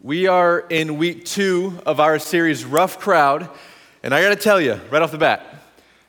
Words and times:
We 0.00 0.28
are 0.28 0.60
in 0.60 0.96
week 0.96 1.24
two 1.24 1.80
of 1.84 1.98
our 1.98 2.20
series, 2.20 2.64
Rough 2.64 3.00
Crowd. 3.00 3.50
And 4.04 4.14
I 4.14 4.22
got 4.22 4.28
to 4.28 4.36
tell 4.36 4.60
you 4.60 4.80
right 4.92 5.02
off 5.02 5.10
the 5.10 5.18
bat, 5.18 5.44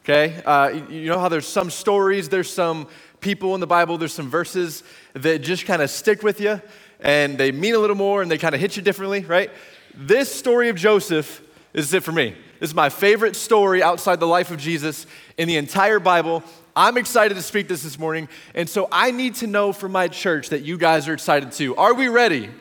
okay? 0.03 0.43
Uh, 0.45 0.79
you 0.91 1.07
know 1.07 1.17
how 1.17 1.27
there's 1.27 1.47
some 1.47 1.71
stories, 1.71 2.29
there's 2.29 2.53
some 2.53 2.87
people 3.19 3.55
in 3.55 3.61
the 3.61 3.67
Bible, 3.67 3.97
there's 3.97 4.13
some 4.13 4.29
verses 4.29 4.83
that 5.13 5.39
just 5.39 5.65
kind 5.65 5.81
of 5.81 5.89
stick 5.89 6.21
with 6.21 6.39
you 6.39 6.61
and 6.99 7.39
they 7.39 7.51
mean 7.51 7.73
a 7.73 7.79
little 7.79 7.95
more 7.95 8.21
and 8.21 8.29
they 8.29 8.37
kind 8.37 8.53
of 8.53 8.61
hit 8.61 8.77
you 8.77 8.83
differently, 8.83 9.21
right? 9.21 9.49
This 9.95 10.31
story 10.31 10.69
of 10.69 10.75
Joseph 10.75 11.41
is 11.73 11.91
it 11.91 12.03
for 12.03 12.11
me. 12.11 12.35
This 12.59 12.69
is 12.69 12.75
my 12.75 12.89
favorite 12.89 13.35
story 13.35 13.81
outside 13.81 14.19
the 14.19 14.27
life 14.27 14.51
of 14.51 14.59
Jesus 14.59 15.07
in 15.35 15.47
the 15.47 15.57
entire 15.57 15.99
Bible. 15.99 16.43
I'm 16.75 16.95
excited 16.95 17.33
to 17.33 17.41
speak 17.41 17.67
this 17.67 17.81
this 17.81 17.97
morning, 17.97 18.29
and 18.53 18.69
so 18.69 18.87
I 18.91 19.09
need 19.09 19.33
to 19.35 19.47
know 19.47 19.73
from 19.73 19.93
my 19.93 20.09
church 20.09 20.49
that 20.49 20.61
you 20.61 20.77
guys 20.77 21.07
are 21.07 21.13
excited 21.13 21.53
too. 21.53 21.75
Are 21.75 21.95
we 21.95 22.07
ready? 22.07 22.51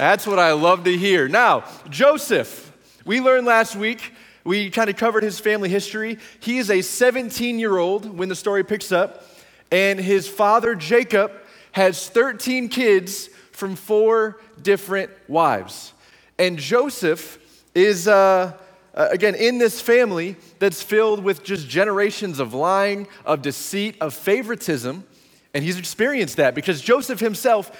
That's 0.00 0.26
what 0.26 0.38
I 0.38 0.52
love 0.52 0.84
to 0.84 0.96
hear. 0.96 1.28
Now, 1.28 1.64
Joseph, 1.90 2.72
we 3.04 3.20
learned 3.20 3.46
last 3.46 3.76
week, 3.76 4.14
we 4.44 4.70
kind 4.70 4.88
of 4.88 4.96
covered 4.96 5.22
his 5.22 5.38
family 5.38 5.68
history. 5.68 6.16
He 6.40 6.56
is 6.56 6.70
a 6.70 6.80
17 6.80 7.58
year 7.58 7.76
old 7.76 8.16
when 8.16 8.30
the 8.30 8.34
story 8.34 8.64
picks 8.64 8.92
up, 8.92 9.26
and 9.70 10.00
his 10.00 10.26
father, 10.26 10.74
Jacob, 10.74 11.32
has 11.72 12.08
13 12.08 12.70
kids 12.70 13.28
from 13.52 13.76
four 13.76 14.40
different 14.62 15.10
wives. 15.28 15.92
And 16.38 16.58
Joseph 16.58 17.38
is, 17.74 18.08
uh, 18.08 18.56
uh, 18.94 19.08
again, 19.10 19.34
in 19.34 19.58
this 19.58 19.82
family 19.82 20.36
that's 20.60 20.82
filled 20.82 21.22
with 21.22 21.44
just 21.44 21.68
generations 21.68 22.38
of 22.38 22.54
lying, 22.54 23.06
of 23.26 23.42
deceit, 23.42 23.96
of 24.00 24.14
favoritism. 24.14 25.04
And 25.52 25.62
he's 25.62 25.78
experienced 25.78 26.38
that 26.38 26.54
because 26.54 26.80
Joseph 26.80 27.20
himself 27.20 27.70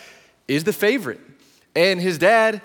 is 0.49 0.65
the 0.65 0.75
favorite. 0.75 1.21
And 1.75 2.01
his 2.01 2.19
dad 2.19 2.63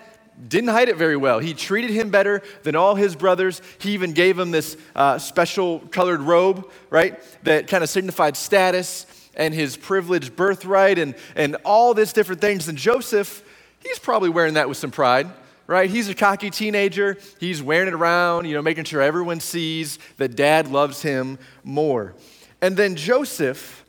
didn't 0.47 0.69
hide 0.69 0.89
it 0.89 0.97
very 0.97 1.15
well. 1.15 1.39
He 1.39 1.53
treated 1.53 1.91
him 1.91 2.09
better 2.09 2.41
than 2.63 2.75
all 2.75 2.95
his 2.95 3.15
brothers. 3.15 3.61
He 3.79 3.91
even 3.91 4.13
gave 4.13 4.37
him 4.37 4.51
this 4.51 4.75
uh, 4.95 5.17
special 5.17 5.79
colored 5.79 6.21
robe, 6.21 6.69
right, 6.89 7.19
that 7.43 7.67
kind 7.67 7.83
of 7.83 7.89
signified 7.89 8.35
status 8.35 9.05
and 9.35 9.53
his 9.53 9.77
privileged 9.77 10.35
birthright 10.35 10.97
and, 10.97 11.15
and 11.35 11.55
all 11.63 11.93
this 11.93 12.13
different 12.13 12.41
things. 12.41 12.67
And 12.67 12.77
Joseph, 12.77 13.43
he's 13.79 13.99
probably 13.99 14.29
wearing 14.29 14.55
that 14.55 14.67
with 14.67 14.77
some 14.77 14.91
pride 14.91 15.29
right? 15.67 15.89
He's 15.89 16.09
a 16.09 16.13
cocky 16.13 16.49
teenager. 16.49 17.17
He's 17.39 17.61
wearing 17.61 17.87
it 17.87 17.93
around, 17.93 18.45
you 18.45 18.53
know, 18.53 18.61
making 18.61 18.83
sure 18.83 19.01
everyone 19.01 19.39
sees 19.39 19.97
that 20.17 20.35
dad 20.35 20.67
loves 20.67 21.01
him 21.01 21.39
more. 21.63 22.13
And 22.61 22.77
then 22.77 22.95
Joseph 22.95 23.83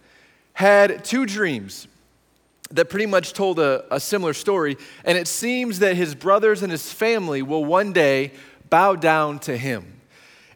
had 0.55 1.05
two 1.05 1.27
dreams 1.27 1.87
that 2.71 2.91
pretty 2.91 3.07
much 3.07 3.33
told 3.33 3.59
a, 3.59 3.85
a, 3.95 4.01
similar 4.01 4.35
story. 4.35 4.77
And 5.05 5.17
it 5.17 5.29
seems 5.29 5.79
that 5.79 5.97
his 5.97 6.15
brothers 6.15 6.63
and 6.63 6.73
his 6.73 6.93
family 6.93 7.43
will 7.43 7.65
one 7.65 7.93
day 7.93 8.33
bow 8.71 8.97
down 8.97 9.39
to 9.41 9.57
him. 9.57 10.01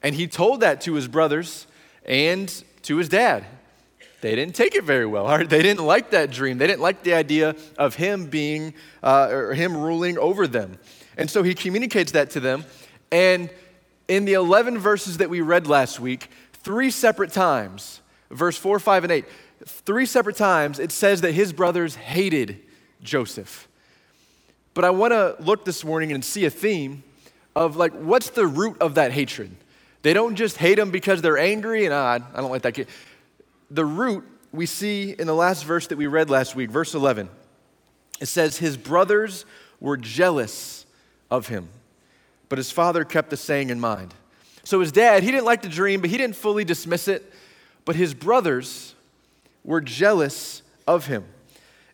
And 0.02 0.14
he 0.14 0.26
told 0.26 0.60
that 0.60 0.80
to 0.82 0.94
his 0.94 1.06
brothers 1.06 1.66
and 2.04 2.52
to 2.82 2.96
his 2.96 3.08
dad. 3.08 3.44
They 4.20 4.34
didn't 4.34 4.54
take 4.54 4.74
it 4.74 4.84
very 4.84 5.06
well. 5.06 5.26
They 5.46 5.62
didn't 5.62 5.84
like 5.84 6.10
that 6.10 6.30
dream. 6.30 6.58
They 6.58 6.66
didn't 6.66 6.82
like 6.82 7.02
the 7.02 7.14
idea 7.14 7.54
of 7.78 7.94
him 7.94 8.26
being, 8.26 8.74
uh, 9.02 9.28
or 9.30 9.54
him 9.54 9.76
ruling 9.76 10.18
over 10.18 10.46
them. 10.46 10.78
And 11.16 11.30
so 11.30 11.42
he 11.42 11.54
communicates 11.54 12.12
that 12.12 12.30
to 12.30 12.40
them. 12.40 12.64
And 13.12 13.50
in 14.08 14.24
the 14.24 14.34
11 14.34 14.78
verses 14.78 15.18
that 15.18 15.30
we 15.30 15.40
read 15.40 15.66
last 15.66 16.00
week, 16.00 16.28
three 16.52 16.90
separate 16.90 17.32
times, 17.32 18.00
verse 18.30 18.56
4, 18.56 18.78
5, 18.78 19.04
and 19.04 19.12
8, 19.12 19.24
three 19.66 20.06
separate 20.06 20.36
times 20.36 20.78
it 20.78 20.92
says 20.92 21.20
that 21.20 21.32
his 21.32 21.52
brothers 21.52 21.94
hated 21.94 22.60
Joseph. 23.02 23.68
But 24.74 24.84
I 24.84 24.90
want 24.90 25.12
to 25.12 25.36
look 25.40 25.64
this 25.64 25.84
morning 25.84 26.12
and 26.12 26.24
see 26.24 26.44
a 26.44 26.50
theme 26.50 27.02
of 27.56 27.76
like, 27.76 27.92
what's 27.92 28.30
the 28.30 28.46
root 28.46 28.80
of 28.80 28.94
that 28.94 29.12
hatred? 29.12 29.54
They 30.02 30.14
don't 30.14 30.36
just 30.36 30.56
hate 30.56 30.78
him 30.78 30.90
because 30.90 31.20
they're 31.20 31.38
angry 31.38 31.84
and 31.84 31.92
odd. 31.92 32.24
I 32.34 32.40
don't 32.40 32.50
like 32.50 32.62
that 32.62 32.74
kid. 32.74 32.88
The 33.70 33.84
root 33.84 34.24
we 34.52 34.66
see 34.66 35.14
in 35.18 35.26
the 35.26 35.34
last 35.34 35.64
verse 35.64 35.86
that 35.88 35.98
we 35.98 36.06
read 36.06 36.30
last 36.30 36.56
week, 36.56 36.70
verse 36.70 36.94
11. 36.94 37.28
It 38.20 38.26
says, 38.26 38.58
His 38.58 38.76
brothers 38.76 39.44
were 39.80 39.96
jealous 39.96 40.86
of 41.30 41.48
him. 41.48 41.68
But 42.48 42.58
his 42.58 42.70
father 42.70 43.04
kept 43.04 43.30
the 43.30 43.36
saying 43.36 43.70
in 43.70 43.80
mind. 43.80 44.14
So 44.64 44.80
his 44.80 44.92
dad, 44.92 45.22
he 45.22 45.30
didn't 45.30 45.46
like 45.46 45.62
the 45.62 45.68
dream, 45.68 46.00
but 46.00 46.10
he 46.10 46.16
didn't 46.16 46.36
fully 46.36 46.64
dismiss 46.64 47.08
it. 47.08 47.32
But 47.84 47.96
his 47.96 48.12
brothers 48.14 48.94
were 49.64 49.80
jealous 49.80 50.62
of 50.86 51.06
him. 51.06 51.24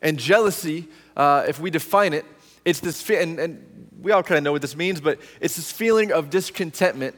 And 0.03 0.19
jealousy, 0.19 0.89
uh, 1.17 1.45
if 1.49 1.61
we 1.61 1.71
define 1.71 2.13
it, 2.13 2.25
it's 2.65 2.81
this, 2.81 3.09
and, 3.11 3.39
and 3.39 3.89
we 4.01 4.13
all 4.13 4.23
kind 4.23 4.39
of 4.39 4.45
know 4.45 4.53
what 4.53 4.63
this 4.63 4.77
means, 4.77 5.01
but 5.01 5.19
it's 5.41 5.57
this 5.57 5.73
feeling 5.73 6.13
of 6.13 6.31
discontentment 6.31 7.15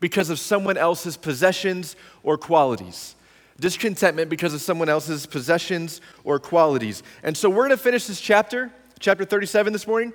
because 0.00 0.30
of 0.30 0.38
someone 0.38 0.76
else's 0.76 1.16
possessions 1.16 1.96
or 2.22 2.36
qualities. 2.36 3.14
Discontentment 3.60 4.28
because 4.28 4.52
of 4.52 4.60
someone 4.60 4.88
else's 4.88 5.26
possessions 5.26 6.00
or 6.24 6.38
qualities. 6.38 7.02
And 7.22 7.36
so 7.36 7.48
we're 7.48 7.66
going 7.66 7.70
to 7.70 7.76
finish 7.76 8.06
this 8.06 8.20
chapter, 8.20 8.72
chapter 8.98 9.24
37 9.24 9.72
this 9.72 9.86
morning, 9.86 10.12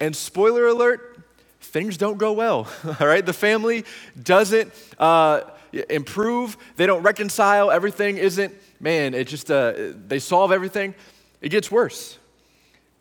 and 0.00 0.14
spoiler 0.14 0.66
alert, 0.66 1.18
things 1.60 1.96
don't 1.96 2.18
go 2.18 2.32
well, 2.32 2.68
all 3.00 3.06
right? 3.06 3.24
The 3.24 3.32
family 3.32 3.84
doesn't 4.20 4.72
uh, 4.98 5.42
improve, 5.88 6.56
they 6.76 6.86
don't 6.86 7.02
reconcile, 7.02 7.70
everything 7.70 8.18
isn't, 8.18 8.54
man, 8.84 9.14
it 9.14 9.26
just, 9.26 9.50
uh, 9.50 9.72
they 10.06 10.18
solve 10.18 10.52
everything. 10.52 10.94
It 11.40 11.48
gets 11.48 11.70
worse. 11.70 12.18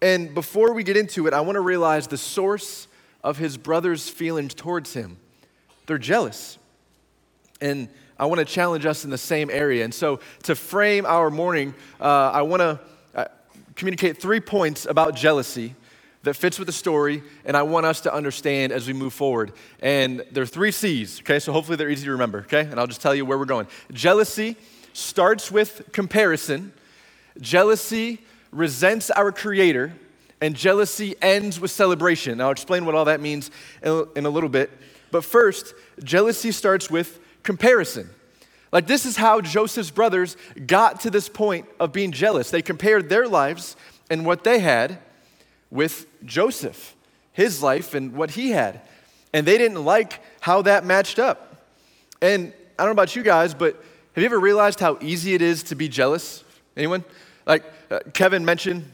And 0.02 0.34
before 0.34 0.74
we 0.74 0.82
get 0.84 0.96
into 0.96 1.28
it, 1.28 1.34
I 1.34 1.42
want 1.42 1.58
to 1.58 1.62
realize 1.62 2.08
the 2.08 2.18
source 2.18 2.88
of 3.22 3.38
his 3.38 3.58
brother's 3.58 4.08
feelings 4.08 4.54
towards 4.54 4.94
him. 4.94 5.18
They're 5.86 5.98
jealous. 5.98 6.58
And 7.60 7.90
I 8.18 8.28
want 8.28 8.40
to 8.40 8.46
challenge 8.46 8.86
us 8.86 9.04
in 9.04 9.12
the 9.12 9.18
same 9.18 9.50
area. 9.50 9.84
And 9.84 9.94
so, 9.94 10.22
to 10.44 10.56
frame 10.56 11.06
our 11.06 11.30
morning, 11.30 11.74
uh, 12.00 12.32
I 12.34 12.44
want 12.44 12.62
to 12.62 12.80
uh, 13.14 13.26
communicate 13.76 14.22
three 14.22 14.40
points 14.40 14.86
about 14.86 15.16
jealousy 15.16 15.76
that 16.24 16.36
fits 16.36 16.58
with 16.58 16.68
the 16.68 16.74
story, 16.74 17.22
and 17.44 17.58
I 17.58 17.64
want 17.64 17.86
us 17.86 18.00
to 18.02 18.14
understand 18.14 18.72
as 18.72 18.88
we 18.88 18.94
move 18.94 19.12
forward. 19.12 19.52
And 19.82 20.24
there 20.32 20.44
are 20.44 20.48
three 20.48 20.72
C's, 20.72 21.20
okay? 21.20 21.40
So 21.40 21.52
hopefully 21.52 21.76
they're 21.76 21.90
easy 21.90 22.06
to 22.06 22.12
remember, 22.12 22.40
okay? 22.40 22.62
And 22.62 22.80
I'll 22.80 22.88
just 22.88 23.02
tell 23.02 23.14
you 23.14 23.26
where 23.26 23.38
we're 23.38 23.44
going. 23.44 23.68
Jealousy 23.92 24.56
starts 24.94 25.52
with 25.52 25.92
comparison, 25.92 26.72
jealousy 27.42 28.22
resents 28.52 29.10
our 29.12 29.32
Creator, 29.32 29.94
and 30.40 30.56
jealousy 30.56 31.16
ends 31.22 31.60
with 31.60 31.72
celebration. 31.72 32.40
I'll 32.42 32.52
explain 32.52 32.86
what 32.86 32.96
all 32.96 33.06
that 33.06 33.22
means 33.22 33.50
in 33.84 34.26
a 34.26 34.30
little 34.30 34.50
bit. 34.50 34.72
But 35.12 35.24
first, 35.24 35.74
jealousy 36.04 36.52
starts 36.52 36.90
with 36.90 37.20
comparison. 37.44 38.10
Like, 38.72 38.88
this 38.88 39.06
is 39.06 39.16
how 39.18 39.40
Joseph's 39.42 39.92
brothers 39.92 40.36
got 40.66 41.02
to 41.02 41.12
this 41.12 41.30
point 41.30 41.68
of 41.80 41.94
being 41.94 42.12
jealous. 42.12 42.50
They 42.50 42.62
compared 42.62 43.10
their 43.10 43.28
lives 43.28 43.76
and 44.10 44.26
what 44.26 44.44
they 44.44 44.60
had 44.60 44.98
with 45.70 46.08
Joseph, 46.26 46.96
his 47.32 47.62
life 47.62 47.94
and 47.94 48.14
what 48.14 48.32
he 48.32 48.52
had. 48.52 48.82
And 49.32 49.46
they 49.48 49.58
didn't 49.58 49.86
like 49.86 50.20
how 50.42 50.64
that 50.64 50.86
matched 50.86 51.20
up. 51.20 51.68
And 52.22 52.52
I 52.78 52.84
don't 52.84 52.88
know 52.88 53.02
about 53.02 53.16
you 53.16 53.24
guys, 53.24 53.54
but 53.54 53.84
have 54.14 54.22
you 54.22 54.26
ever 54.26 54.40
realized 54.40 54.80
how 54.80 54.98
easy 55.02 55.34
it 55.34 55.42
is 55.42 55.64
to 55.64 55.76
be 55.76 55.88
jealous? 55.88 56.44
Anyone? 56.78 57.04
Like 57.46 57.64
uh, 57.90 58.00
Kevin 58.14 58.46
mentioned 58.46 58.92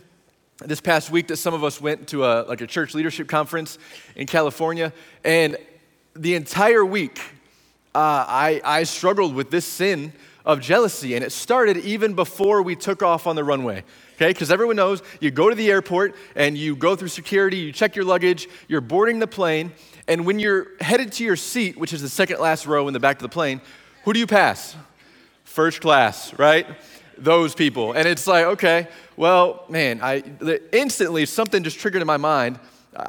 this 0.65 0.81
past 0.81 1.11
week 1.11 1.27
that 1.27 1.37
some 1.37 1.53
of 1.53 1.63
us 1.63 1.79
went 1.79 2.07
to 2.09 2.25
a 2.25 2.43
like 2.43 2.61
a 2.61 2.67
church 2.67 2.93
leadership 2.93 3.27
conference 3.27 3.77
in 4.15 4.27
California, 4.27 4.93
and 5.23 5.57
the 6.15 6.35
entire 6.35 6.83
week 6.83 7.19
uh, 7.93 8.25
I, 8.27 8.61
I 8.63 8.83
struggled 8.83 9.35
with 9.35 9.51
this 9.51 9.65
sin 9.65 10.13
of 10.45 10.61
jealousy, 10.61 11.15
and 11.15 11.23
it 11.23 11.31
started 11.31 11.77
even 11.77 12.13
before 12.13 12.61
we 12.61 12.75
took 12.75 13.03
off 13.03 13.27
on 13.27 13.35
the 13.35 13.43
runway 13.43 13.83
okay? 14.19 14.31
Because 14.31 14.51
everyone 14.51 14.75
knows 14.75 15.01
you 15.21 15.31
go 15.31 15.49
to 15.49 15.55
the 15.55 15.71
airport 15.71 16.15
and 16.35 16.57
you 16.57 16.75
go 16.75 16.95
through 16.95 17.07
security, 17.07 17.57
you 17.57 17.71
check 17.71 17.95
your 17.95 18.03
luggage, 18.03 18.49
you're 18.67 18.81
boarding 18.81 19.19
the 19.19 19.27
plane, 19.27 19.71
and 20.07 20.25
when 20.25 20.39
you're 20.39 20.67
headed 20.81 21.13
to 21.13 21.23
your 21.23 21.37
seat, 21.37 21.77
which 21.77 21.93
is 21.93 22.01
the 22.01 22.09
second 22.09 22.39
last 22.39 22.65
row 22.65 22.87
in 22.87 22.93
the 22.93 22.99
back 22.99 23.15
of 23.15 23.21
the 23.21 23.29
plane, 23.29 23.61
who 24.03 24.11
do 24.11 24.19
you 24.19 24.27
pass? 24.27 24.75
First 25.59 25.81
class, 25.81 26.33
right? 26.39 26.65
Those 27.17 27.53
people. 27.53 27.91
And 27.91 28.07
it's 28.07 28.25
like, 28.27 28.45
okay, 28.45 28.87
well, 29.17 29.65
man, 29.67 29.99
I 30.01 30.23
instantly 30.71 31.25
something 31.25 31.63
just 31.63 31.79
triggered 31.79 31.99
in 31.99 32.07
my 32.07 32.15
mind 32.15 32.61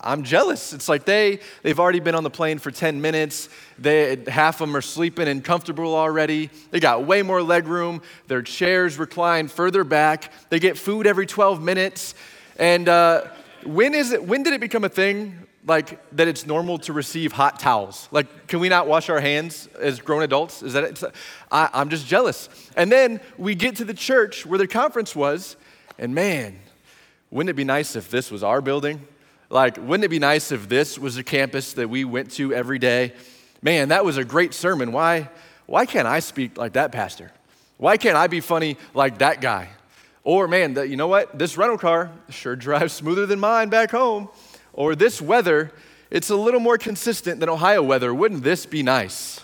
I'm 0.02 0.24
jealous. 0.24 0.72
It's 0.72 0.88
like 0.88 1.04
they, 1.04 1.38
they've 1.62 1.78
already 1.78 2.00
been 2.00 2.16
on 2.16 2.24
the 2.24 2.30
plane 2.30 2.58
for 2.58 2.72
10 2.72 3.00
minutes. 3.00 3.48
They, 3.78 4.18
half 4.26 4.60
of 4.60 4.66
them 4.66 4.76
are 4.76 4.82
sleeping 4.82 5.28
and 5.28 5.44
comfortable 5.44 5.94
already. 5.94 6.50
They 6.72 6.80
got 6.80 7.06
way 7.06 7.22
more 7.22 7.40
leg 7.40 7.68
room. 7.68 8.02
Their 8.26 8.42
chairs 8.42 8.98
recline 8.98 9.46
further 9.46 9.84
back. 9.84 10.32
They 10.48 10.58
get 10.58 10.76
food 10.76 11.06
every 11.06 11.26
12 11.26 11.62
minutes. 11.62 12.16
And 12.58 12.88
uh, 12.88 13.28
when, 13.64 13.94
is 13.94 14.10
it, 14.10 14.24
when 14.24 14.42
did 14.42 14.54
it 14.54 14.60
become 14.60 14.82
a 14.82 14.88
thing 14.88 15.46
like 15.66 15.98
that 16.16 16.28
it's 16.28 16.46
normal 16.46 16.78
to 16.78 16.92
receive 16.92 17.32
hot 17.32 17.58
towels? 17.58 18.08
Like, 18.10 18.46
can 18.46 18.60
we 18.60 18.68
not 18.68 18.86
wash 18.86 19.08
our 19.08 19.20
hands 19.20 19.68
as 19.78 20.00
grown 20.00 20.22
adults? 20.22 20.62
Is 20.62 20.72
that 20.72 20.84
it? 20.84 21.02
I, 21.50 21.68
I'm 21.72 21.90
just 21.90 22.06
jealous. 22.06 22.48
And 22.76 22.90
then 22.90 23.20
we 23.38 23.54
get 23.54 23.76
to 23.76 23.84
the 23.84 23.94
church 23.94 24.46
where 24.46 24.58
the 24.58 24.66
conference 24.66 25.14
was, 25.14 25.56
and 25.98 26.14
man, 26.14 26.58
wouldn't 27.30 27.50
it 27.50 27.56
be 27.56 27.64
nice 27.64 27.94
if 27.96 28.10
this 28.10 28.30
was 28.30 28.42
our 28.42 28.60
building? 28.60 29.06
Like, 29.50 29.76
wouldn't 29.76 30.04
it 30.04 30.08
be 30.08 30.18
nice 30.18 30.52
if 30.52 30.68
this 30.68 30.98
was 30.98 31.16
a 31.16 31.24
campus 31.24 31.72
that 31.74 31.90
we 31.90 32.04
went 32.04 32.30
to 32.32 32.54
every 32.54 32.78
day? 32.78 33.14
Man, 33.62 33.88
that 33.88 34.04
was 34.04 34.16
a 34.16 34.24
great 34.24 34.54
sermon. 34.54 34.92
Why, 34.92 35.28
why 35.66 35.86
can't 35.86 36.06
I 36.06 36.20
speak 36.20 36.56
like 36.56 36.74
that 36.74 36.92
pastor? 36.92 37.32
Why 37.76 37.96
can't 37.96 38.16
I 38.16 38.26
be 38.26 38.40
funny 38.40 38.76
like 38.94 39.18
that 39.18 39.40
guy? 39.40 39.68
Or, 40.22 40.46
man, 40.46 40.74
the, 40.74 40.86
you 40.86 40.96
know 40.96 41.08
what? 41.08 41.38
This 41.38 41.56
rental 41.56 41.78
car 41.78 42.10
sure 42.28 42.54
drives 42.54 42.92
smoother 42.92 43.26
than 43.26 43.40
mine 43.40 43.70
back 43.70 43.90
home. 43.90 44.28
Or 44.72 44.94
this 44.94 45.20
weather, 45.20 45.72
it's 46.10 46.30
a 46.30 46.36
little 46.36 46.60
more 46.60 46.78
consistent 46.78 47.40
than 47.40 47.48
Ohio 47.48 47.82
weather. 47.82 48.14
Wouldn't 48.14 48.42
this 48.42 48.66
be 48.66 48.82
nice? 48.82 49.40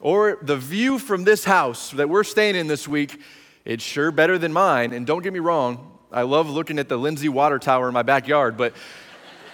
Or 0.00 0.38
the 0.42 0.56
view 0.56 0.98
from 0.98 1.24
this 1.24 1.44
house 1.44 1.90
that 1.92 2.08
we're 2.08 2.24
staying 2.24 2.56
in 2.56 2.66
this 2.66 2.88
week, 2.88 3.20
it's 3.64 3.84
sure 3.84 4.10
better 4.10 4.38
than 4.38 4.52
mine. 4.52 4.92
And 4.92 5.06
don't 5.06 5.22
get 5.22 5.32
me 5.32 5.38
wrong, 5.38 5.92
I 6.10 6.22
love 6.22 6.50
looking 6.50 6.78
at 6.78 6.88
the 6.88 6.96
Lindsay 6.96 7.28
Water 7.28 7.58
Tower 7.58 7.88
in 7.88 7.94
my 7.94 8.02
backyard, 8.02 8.56
but 8.56 8.74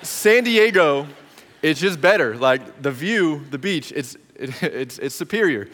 San 0.03 0.45
Diego, 0.45 1.07
it's 1.63 1.79
just 1.79 2.01
better. 2.01 2.37
Like 2.37 2.83
the 2.83 2.91
view, 2.91 3.45
the 3.51 3.59
beach, 3.59 3.93
it's, 3.95 4.17
it, 4.35 4.63
it's, 4.63 4.99
it's 4.99 5.15
superior. 5.15 5.69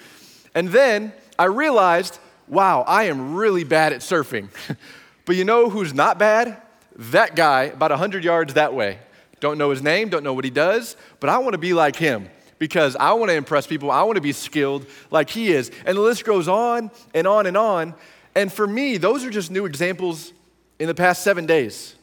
And 0.54 0.68
then 0.68 1.12
I 1.38 1.44
realized, 1.44 2.18
wow, 2.48 2.84
I 2.86 3.04
am 3.04 3.34
really 3.34 3.64
bad 3.64 3.92
at 3.92 4.00
surfing. 4.00 4.48
but 5.24 5.36
you 5.36 5.44
know 5.44 5.70
who's 5.70 5.94
not 5.94 6.18
bad? 6.18 6.60
That 6.96 7.34
guy 7.34 7.64
about 7.64 7.90
100 7.90 8.24
yards 8.24 8.54
that 8.54 8.74
way. 8.74 8.98
Don't 9.44 9.58
know 9.58 9.68
his 9.68 9.82
name, 9.82 10.08
don't 10.08 10.24
know 10.24 10.32
what 10.32 10.46
he 10.46 10.50
does, 10.50 10.96
but 11.20 11.28
I 11.28 11.36
want 11.36 11.52
to 11.52 11.58
be 11.58 11.74
like 11.74 11.96
him 11.96 12.30
because 12.58 12.96
I 12.96 13.12
want 13.12 13.28
to 13.28 13.36
impress 13.36 13.66
people. 13.66 13.90
I 13.90 14.02
want 14.04 14.16
to 14.16 14.22
be 14.22 14.32
skilled 14.32 14.86
like 15.10 15.28
he 15.28 15.52
is. 15.52 15.70
And 15.84 15.98
the 15.98 16.00
list 16.00 16.24
goes 16.24 16.48
on 16.48 16.90
and 17.12 17.26
on 17.26 17.44
and 17.44 17.54
on. 17.54 17.94
And 18.34 18.50
for 18.50 18.66
me, 18.66 18.96
those 18.96 19.22
are 19.22 19.28
just 19.28 19.50
new 19.50 19.66
examples 19.66 20.32
in 20.78 20.86
the 20.86 20.94
past 20.94 21.22
seven 21.22 21.44
days. 21.44 21.94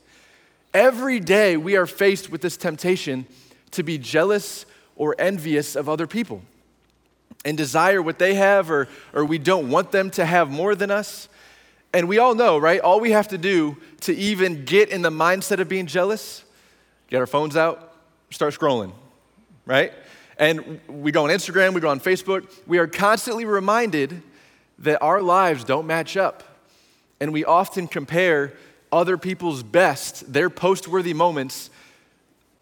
Every 0.71 1.19
day 1.19 1.57
we 1.57 1.75
are 1.77 1.88
faced 1.88 2.29
with 2.29 2.41
this 2.41 2.57
temptation 2.57 3.25
to 3.71 3.81
be 3.81 3.97
jealous 3.97 4.67
or 4.95 5.15
envious 5.17 5.75
of 5.75 5.89
other 5.89 6.05
people 6.05 6.43
and 7.43 7.57
desire 7.57 8.03
what 8.03 8.19
they 8.19 8.35
have, 8.35 8.69
or, 8.69 8.88
or 9.13 9.25
we 9.25 9.39
don't 9.39 9.71
want 9.71 9.91
them 9.91 10.11
to 10.11 10.25
have 10.27 10.51
more 10.51 10.75
than 10.75 10.91
us. 10.91 11.27
And 11.91 12.07
we 12.07 12.19
all 12.19 12.35
know, 12.35 12.59
right? 12.59 12.79
All 12.79 12.99
we 12.99 13.09
have 13.09 13.29
to 13.29 13.39
do 13.39 13.77
to 14.01 14.15
even 14.15 14.63
get 14.63 14.89
in 14.89 15.01
the 15.01 15.09
mindset 15.09 15.59
of 15.59 15.67
being 15.67 15.88
jealous, 15.88 16.45
get 17.11 17.19
our 17.19 17.27
phones 17.27 17.55
out, 17.55 17.93
start 18.31 18.57
scrolling, 18.57 18.93
right? 19.65 19.93
And 20.37 20.79
we 20.87 21.11
go 21.11 21.25
on 21.25 21.29
Instagram, 21.29 21.73
we 21.75 21.81
go 21.81 21.89
on 21.89 21.99
Facebook. 21.99 22.51
We 22.65 22.79
are 22.79 22.87
constantly 22.87 23.45
reminded 23.45 24.23
that 24.79 25.03
our 25.03 25.21
lives 25.21 25.63
don't 25.63 25.85
match 25.85 26.17
up. 26.17 26.43
And 27.19 27.31
we 27.31 27.45
often 27.45 27.87
compare 27.87 28.53
other 28.91 29.17
people's 29.17 29.61
best, 29.61 30.33
their 30.33 30.49
post 30.49 30.87
worthy 30.87 31.13
moments, 31.13 31.69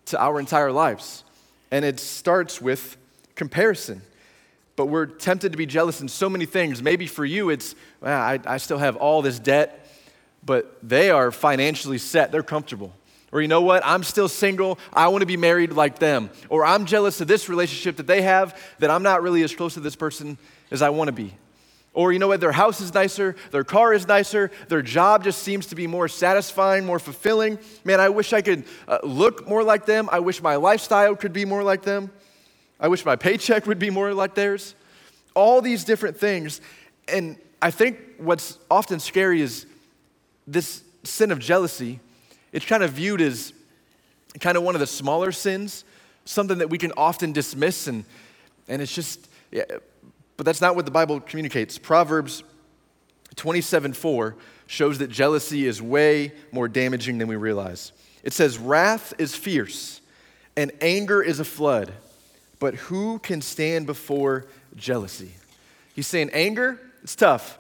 to 0.08 0.20
our 0.20 0.40
entire 0.40 0.72
lives. 0.72 1.24
And 1.72 1.86
it 1.86 2.00
starts 2.00 2.60
with 2.60 2.98
comparison. 3.36 4.02
But 4.76 4.88
we're 4.88 5.06
tempted 5.06 5.52
to 5.52 5.58
be 5.58 5.68
jealous 5.68 6.02
in 6.02 6.08
so 6.08 6.30
many 6.30 6.46
things. 6.46 6.82
Maybe 6.82 7.06
for 7.06 7.24
you, 7.24 7.52
it's, 7.52 7.76
well, 8.02 8.20
I, 8.20 8.40
I 8.46 8.58
still 8.58 8.80
have 8.80 8.96
all 8.96 9.22
this 9.22 9.38
debt, 9.38 9.88
but 10.44 10.78
they 10.82 11.12
are 11.12 11.32
financially 11.32 12.00
set, 12.00 12.32
they're 12.32 12.44
comfortable. 12.44 12.94
Or 13.32 13.42
you 13.42 13.48
know 13.48 13.62
what? 13.62 13.86
I'm 13.86 14.04
still 14.04 14.28
single. 14.28 14.80
I 14.92 15.08
want 15.10 15.22
to 15.22 15.28
be 15.28 15.38
married 15.38 15.74
like 15.74 16.00
them. 16.00 16.30
Or 16.50 16.66
I'm 16.66 16.86
jealous 16.86 17.22
of 17.22 17.28
this 17.28 17.48
relationship 17.48 17.98
that 17.98 18.08
they 18.08 18.24
have 18.24 18.60
that 18.80 18.90
I'm 18.90 19.04
not 19.04 19.22
really 19.22 19.44
as 19.44 19.56
close 19.56 19.76
to 19.76 19.80
this 19.80 19.96
person 19.96 20.38
as 20.72 20.82
I 20.82 20.90
want 20.90 21.10
to 21.10 21.12
be. 21.12 21.34
Or 21.94 22.14
you 22.14 22.20
know 22.20 22.28
what? 22.28 22.40
Their 22.40 22.52
house 22.52 22.82
is 22.82 22.94
nicer, 22.94 23.36
their 23.52 23.64
car 23.64 23.94
is 23.94 24.08
nicer, 24.08 24.52
their 24.68 24.82
job 24.82 25.24
just 25.24 25.42
seems 25.42 25.68
to 25.68 25.76
be 25.76 25.88
more 25.88 26.08
satisfying, 26.08 26.86
more 26.86 27.00
fulfilling. 27.00 27.60
Man, 27.84 28.00
I 28.00 28.10
wish 28.10 28.32
I 28.32 28.42
could 28.42 28.64
uh, 28.88 29.00
look 29.04 29.48
more 29.48 29.64
like 29.64 29.86
them. 29.86 30.08
I 30.12 30.20
wish 30.20 30.42
my 30.42 30.56
lifestyle 30.56 31.16
could 31.16 31.34
be 31.34 31.46
more 31.46 31.64
like 31.64 31.82
them. 31.82 32.12
I 32.80 32.88
wish 32.88 33.04
my 33.06 33.16
paycheck 33.16 33.66
would 33.66 33.80
be 33.80 33.90
more 33.90 34.14
like 34.14 34.36
theirs. 34.36 34.76
All 35.34 35.62
these 35.62 35.84
different 35.84 36.18
things. 36.18 36.62
And 37.08 37.38
I 37.62 37.72
think 37.72 38.00
what's 38.18 38.58
often 38.70 39.00
scary 39.00 39.42
is 39.42 39.66
this 40.48 40.84
sin 41.04 41.32
of 41.32 41.40
jealousy. 41.40 42.00
It's 42.52 42.66
kind 42.66 42.84
of 42.84 42.92
viewed 42.92 43.22
as 43.22 43.54
kind 44.40 44.58
of 44.58 44.64
one 44.64 44.76
of 44.76 44.82
the 44.82 44.88
smaller 44.88 45.32
sins, 45.32 45.84
something 46.26 46.60
that 46.60 46.70
we 46.70 46.78
can 46.78 46.92
often 46.98 47.32
dismiss, 47.32 47.88
and, 47.88 48.06
and 48.68 48.82
it's 48.82 48.94
just, 48.94 49.28
yeah, 49.52 49.64
but 50.38 50.46
that's 50.46 50.62
not 50.62 50.76
what 50.76 50.86
the 50.86 50.92
Bible 50.92 51.20
communicates. 51.20 51.78
Proverbs 51.78 52.44
27 53.36 53.94
4 53.94 54.36
shows 54.68 55.00
that 55.00 55.10
jealousy 55.10 55.66
is 55.66 55.82
way 55.82 56.32
more 56.52 56.68
damaging 56.68 57.18
than 57.18 57.28
we 57.28 57.36
realize. 57.36 57.92
It 58.24 58.34
says, 58.34 58.58
Wrath 58.58 59.14
is 59.18 59.36
fierce, 59.36 60.02
and 60.56 60.72
anger 60.82 61.22
is 61.22 61.40
a 61.40 61.46
flood, 61.46 61.94
but 62.60 62.76
who 62.76 63.20
can 63.20 63.42
stand 63.42 63.86
before 63.86 64.46
jealousy? 64.76 65.32
He's 65.96 66.08
saying 66.08 66.30
anger, 66.34 66.80
it's 67.02 67.16
tough. 67.16 67.58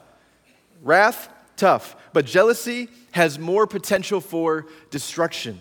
Wrath, 0.82 1.30
tough. 1.60 1.96
But 2.14 2.26
jealousy 2.26 2.90
has 3.12 3.38
more 3.38 3.68
potential 3.68 4.22
for 4.22 4.66
destruction. 4.90 5.60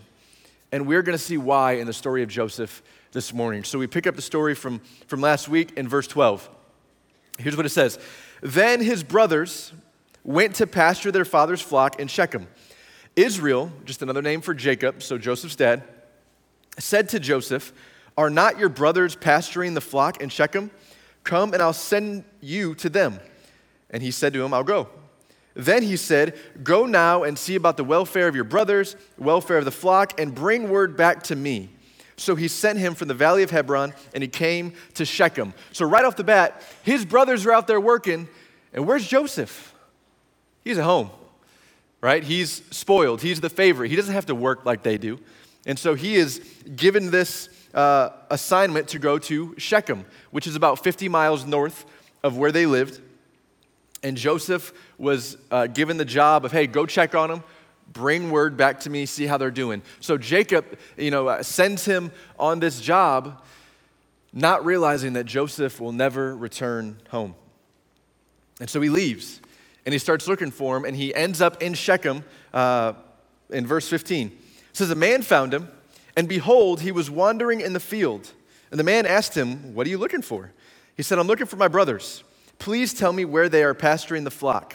And 0.73 0.87
we're 0.87 1.03
going 1.03 1.17
to 1.17 1.23
see 1.23 1.37
why 1.37 1.73
in 1.73 1.87
the 1.87 1.93
story 1.93 2.23
of 2.23 2.29
Joseph 2.29 2.83
this 3.13 3.33
morning. 3.33 3.65
So 3.65 3.79
we 3.79 3.87
pick 3.87 4.07
up 4.07 4.17
the 4.17 4.23
story 4.23 4.55
from, 4.55 4.81
from 5.07 5.21
last 5.21 5.49
week 5.49 5.73
in 5.77 5.89
verse 5.89 6.07
12. 6.07 6.49
Here's 7.39 7.57
what 7.57 7.67
it 7.67 7.71
says 7.71 7.99
Then 8.43 8.81
his 8.81 9.03
brothers 9.03 9.73
went 10.25 10.55
to 10.57 10.67
pasture 10.67 11.11
their 11.11 11.25
father's 11.25 11.61
flock 11.61 11.99
in 12.01 12.09
Shechem. 12.09 12.49
Israel, 13.17 13.73
just 13.85 14.03
another 14.03 14.23
name 14.23 14.41
for 14.41 14.55
Jacob, 14.55 15.03
so 15.03 15.19
Joseph's 15.19 15.57
dad, 15.57 15.83
said 16.79 17.09
to 17.11 17.21
Joseph, 17.21 17.73
Are 18.17 18.31
not 18.31 18.59
your 18.59 18.69
brothers 18.69 19.17
pasturing 19.17 19.75
the 19.75 19.81
flock 19.81 20.21
in 20.21 20.29
Shechem? 20.29 20.71
Come 21.25 21.53
and 21.53 21.63
I'll 21.63 21.73
send 21.73 22.25
you 22.41 22.75
to 22.77 22.89
them. 22.89 23.21
And 23.91 24.03
he 24.03 24.11
said 24.11 24.33
to 24.35 24.45
him, 24.45 24.55
I'll 24.55 24.65
go. 24.65 24.89
Then 25.59 25.83
he 25.83 25.97
said, 25.97 26.39
Go 26.63 26.87
now 26.87 27.25
and 27.25 27.37
see 27.37 27.57
about 27.57 27.77
the 27.77 27.83
welfare 27.83 28.29
of 28.29 28.37
your 28.37 28.45
brothers, 28.45 28.95
welfare 29.19 29.59
of 29.59 29.65
the 29.65 29.73
flock, 29.73 30.19
and 30.19 30.33
bring 30.33 30.71
word 30.71 30.97
back 30.97 31.25
to 31.25 31.37
me. 31.37 31.69
So 32.17 32.37
he 32.37 32.47
sent 32.47 32.79
him 32.79 32.95
from 32.95 33.09
the 33.09 33.15
valley 33.15 33.43
of 33.43 33.51
Hebron, 33.51 33.93
and 34.15 34.23
he 34.23 34.29
came 34.29 34.73
to 34.95 35.05
Shechem. 35.05 35.53
So, 35.73 35.85
right 35.85 36.05
off 36.05 36.15
the 36.15 36.23
bat, 36.23 36.63
his 36.85 37.05
brothers 37.05 37.45
are 37.45 37.53
out 37.53 37.67
there 37.67 37.81
working, 37.81 38.29
and 38.73 38.87
where's 38.87 39.07
Joseph? 39.07 39.75
He's 40.63 40.79
at 40.79 40.85
home, 40.85 41.11
right? 42.01 42.23
He's 42.23 42.63
spoiled, 42.71 43.21
he's 43.21 43.41
the 43.41 43.51
favorite. 43.51 43.91
He 43.91 43.97
doesn't 43.97 44.15
have 44.15 44.27
to 44.27 44.37
work 44.37 44.65
like 44.65 44.85
they 44.85 44.97
do. 44.97 45.19
And 45.67 45.77
so 45.77 45.95
he 45.95 46.15
is 46.15 46.39
given 46.77 47.11
this 47.11 47.49
uh, 47.75 48.11
assignment 48.31 48.89
to 48.89 49.01
go 49.01 49.19
to 49.19 49.55
Shechem, 49.59 50.05
which 50.31 50.47
is 50.47 50.55
about 50.55 50.85
50 50.85 51.09
miles 51.09 51.45
north 51.45 51.85
of 52.23 52.37
where 52.37 52.53
they 52.53 52.65
lived. 52.65 53.01
And 54.03 54.17
Joseph 54.17 54.73
was 54.97 55.37
uh, 55.51 55.67
given 55.67 55.97
the 55.97 56.05
job 56.05 56.45
of, 56.45 56.53
hey, 56.53 56.67
go 56.67 56.87
check 56.87 57.15
on 57.15 57.31
them, 57.31 57.43
bring 57.93 58.31
word 58.31 58.57
back 58.57 58.81
to 58.81 58.91
me, 58.91 59.07
see 59.07 59.27
how 59.27 59.39
they're 59.39 59.51
doing. 59.51 59.83
So 60.01 60.17
Jacob, 60.19 60.79
you 60.97 61.11
know, 61.11 61.29
uh, 61.29 61.43
sends 61.43 61.85
him 61.85 62.13
on 62.39 62.61
this 62.61 62.81
job, 62.81 63.43
not 64.33 64.65
realizing 64.65 65.15
that 65.15 65.25
Joseph 65.25 65.81
will 65.81 65.93
never 65.93 66.37
return 66.37 66.99
home. 67.11 67.35
And 68.61 68.71
so 68.71 68.81
he 68.81 68.89
leaves 68.89 69.41
and 69.89 69.93
he 69.95 69.99
starts 69.99 70.29
looking 70.29 70.51
for 70.51 70.77
him, 70.77 70.85
and 70.85 70.95
he 70.95 71.15
ends 71.15 71.41
up 71.41 71.63
in 71.63 71.73
Shechem 71.73 72.23
uh, 72.53 72.93
in 73.49 73.67
verse 73.67 73.89
15. 73.89 74.27
It 74.27 74.77
says, 74.77 74.91
A 74.91 74.95
man 74.95 75.23
found 75.23 75.55
him, 75.55 75.71
and 76.15 76.29
behold, 76.29 76.83
he 76.83 76.93
was 76.93 77.11
wandering 77.11 77.63
in 77.63 77.73
the 77.73 77.81
field. 77.81 78.31
And 78.71 78.79
the 78.79 78.85
man 78.85 79.07
asked 79.07 79.35
him, 79.35 79.75
What 79.75 79.87
are 79.87 79.91
you 79.91 79.97
looking 79.97 80.21
for? 80.21 80.53
He 80.95 81.03
said, 81.03 81.19
I'm 81.19 81.27
looking 81.27 81.47
for 81.47 81.57
my 81.57 81.69
brothers. 81.69 82.23
Please 82.59 82.93
tell 82.93 83.13
me 83.13 83.25
where 83.25 83.49
they 83.49 83.63
are 83.63 83.75
pasturing 83.75 84.25
the 84.25 84.31
flock. 84.31 84.75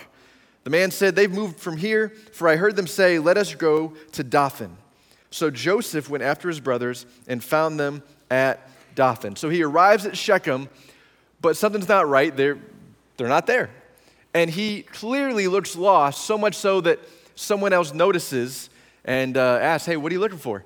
The 0.63 0.69
man 0.69 0.91
said, 0.91 1.15
They've 1.15 1.31
moved 1.31 1.59
from 1.59 1.77
here, 1.77 2.09
for 2.31 2.47
I 2.47 2.55
heard 2.55 2.75
them 2.75 2.87
say, 2.87 3.19
Let 3.19 3.37
us 3.37 3.53
go 3.55 3.93
to 4.13 4.23
Dothan. 4.23 4.77
So 5.31 5.49
Joseph 5.49 6.09
went 6.09 6.23
after 6.23 6.47
his 6.47 6.59
brothers 6.59 7.05
and 7.27 7.43
found 7.43 7.79
them 7.79 8.03
at 8.29 8.69
Dothan. 8.95 9.35
So 9.35 9.49
he 9.49 9.63
arrives 9.63 10.05
at 10.05 10.15
Shechem, 10.15 10.69
but 11.41 11.57
something's 11.57 11.89
not 11.89 12.07
right. 12.07 12.35
They're, 12.35 12.59
they're 13.17 13.27
not 13.27 13.47
there. 13.47 13.69
And 14.33 14.49
he 14.49 14.83
clearly 14.83 15.47
looks 15.47 15.75
lost, 15.75 16.25
so 16.25 16.37
much 16.37 16.55
so 16.55 16.81
that 16.81 16.99
someone 17.35 17.73
else 17.73 17.93
notices 17.93 18.69
and 19.05 19.35
uh, 19.35 19.59
asks, 19.61 19.85
Hey, 19.85 19.97
what 19.97 20.11
are 20.11 20.15
you 20.15 20.21
looking 20.21 20.37
for? 20.37 20.63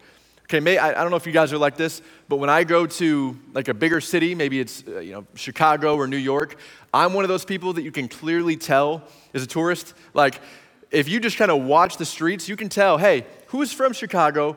Okay, 0.47 0.61
may, 0.61 0.77
I, 0.77 0.91
I, 0.91 1.01
don't 1.01 1.11
know 1.11 1.17
if 1.17 1.25
you 1.25 1.33
guys 1.33 1.51
are 1.51 1.57
like 1.57 1.75
this, 1.75 2.01
but 2.29 2.37
when 2.37 2.49
I 2.49 2.63
go 2.63 2.87
to 2.87 3.37
like 3.53 3.67
a 3.67 3.73
bigger 3.73 3.99
city, 3.99 4.33
maybe 4.33 4.61
it's 4.61 4.81
uh, 4.87 4.99
you 4.99 5.11
know 5.11 5.27
Chicago 5.35 5.97
or 5.97 6.07
New 6.07 6.15
York, 6.15 6.55
I'm 6.93 7.11
one 7.11 7.25
of 7.25 7.27
those 7.27 7.43
people 7.43 7.73
that 7.73 7.81
you 7.81 7.91
can 7.91 8.07
clearly 8.07 8.55
tell 8.55 9.03
is 9.33 9.43
a 9.43 9.47
tourist. 9.47 9.93
Like, 10.13 10.39
if 10.89 11.09
you 11.09 11.19
just 11.19 11.35
kind 11.35 11.51
of 11.51 11.63
watch 11.63 11.97
the 11.97 12.05
streets, 12.05 12.47
you 12.47 12.55
can 12.55 12.69
tell, 12.69 12.97
hey, 12.97 13.25
who's 13.47 13.73
from 13.73 13.91
Chicago 13.91 14.55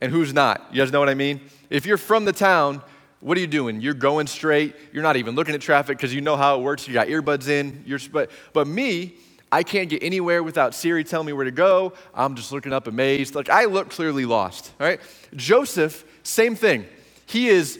and 0.00 0.12
who's 0.12 0.32
not. 0.32 0.64
You 0.70 0.80
guys 0.80 0.92
know 0.92 1.00
what 1.00 1.08
I 1.08 1.14
mean? 1.14 1.40
If 1.70 1.86
you're 1.86 1.96
from 1.96 2.24
the 2.24 2.32
town, 2.32 2.80
what 3.18 3.36
are 3.36 3.40
you 3.40 3.48
doing? 3.48 3.80
You're 3.80 3.94
going 3.94 4.28
straight. 4.28 4.76
You're 4.92 5.02
not 5.02 5.16
even 5.16 5.34
looking 5.34 5.56
at 5.56 5.60
traffic 5.60 5.96
because 5.96 6.14
you 6.14 6.20
know 6.20 6.36
how 6.36 6.60
it 6.60 6.62
works. 6.62 6.86
You 6.86 6.94
got 6.94 7.08
earbuds 7.08 7.48
in. 7.48 7.82
You're, 7.84 7.98
but, 8.12 8.30
but 8.52 8.68
me, 8.68 9.16
I 9.52 9.62
can't 9.62 9.90
get 9.90 10.02
anywhere 10.02 10.42
without 10.42 10.74
Siri 10.74 11.04
telling 11.04 11.26
me 11.26 11.34
where 11.34 11.44
to 11.44 11.50
go. 11.50 11.92
I'm 12.14 12.34
just 12.36 12.52
looking 12.52 12.72
up 12.72 12.86
amazed. 12.86 13.34
Like, 13.34 13.50
I 13.50 13.66
look 13.66 13.90
clearly 13.90 14.24
lost, 14.24 14.72
right? 14.80 14.98
Joseph, 15.36 16.06
same 16.22 16.54
thing. 16.54 16.86
He 17.26 17.48
is 17.48 17.78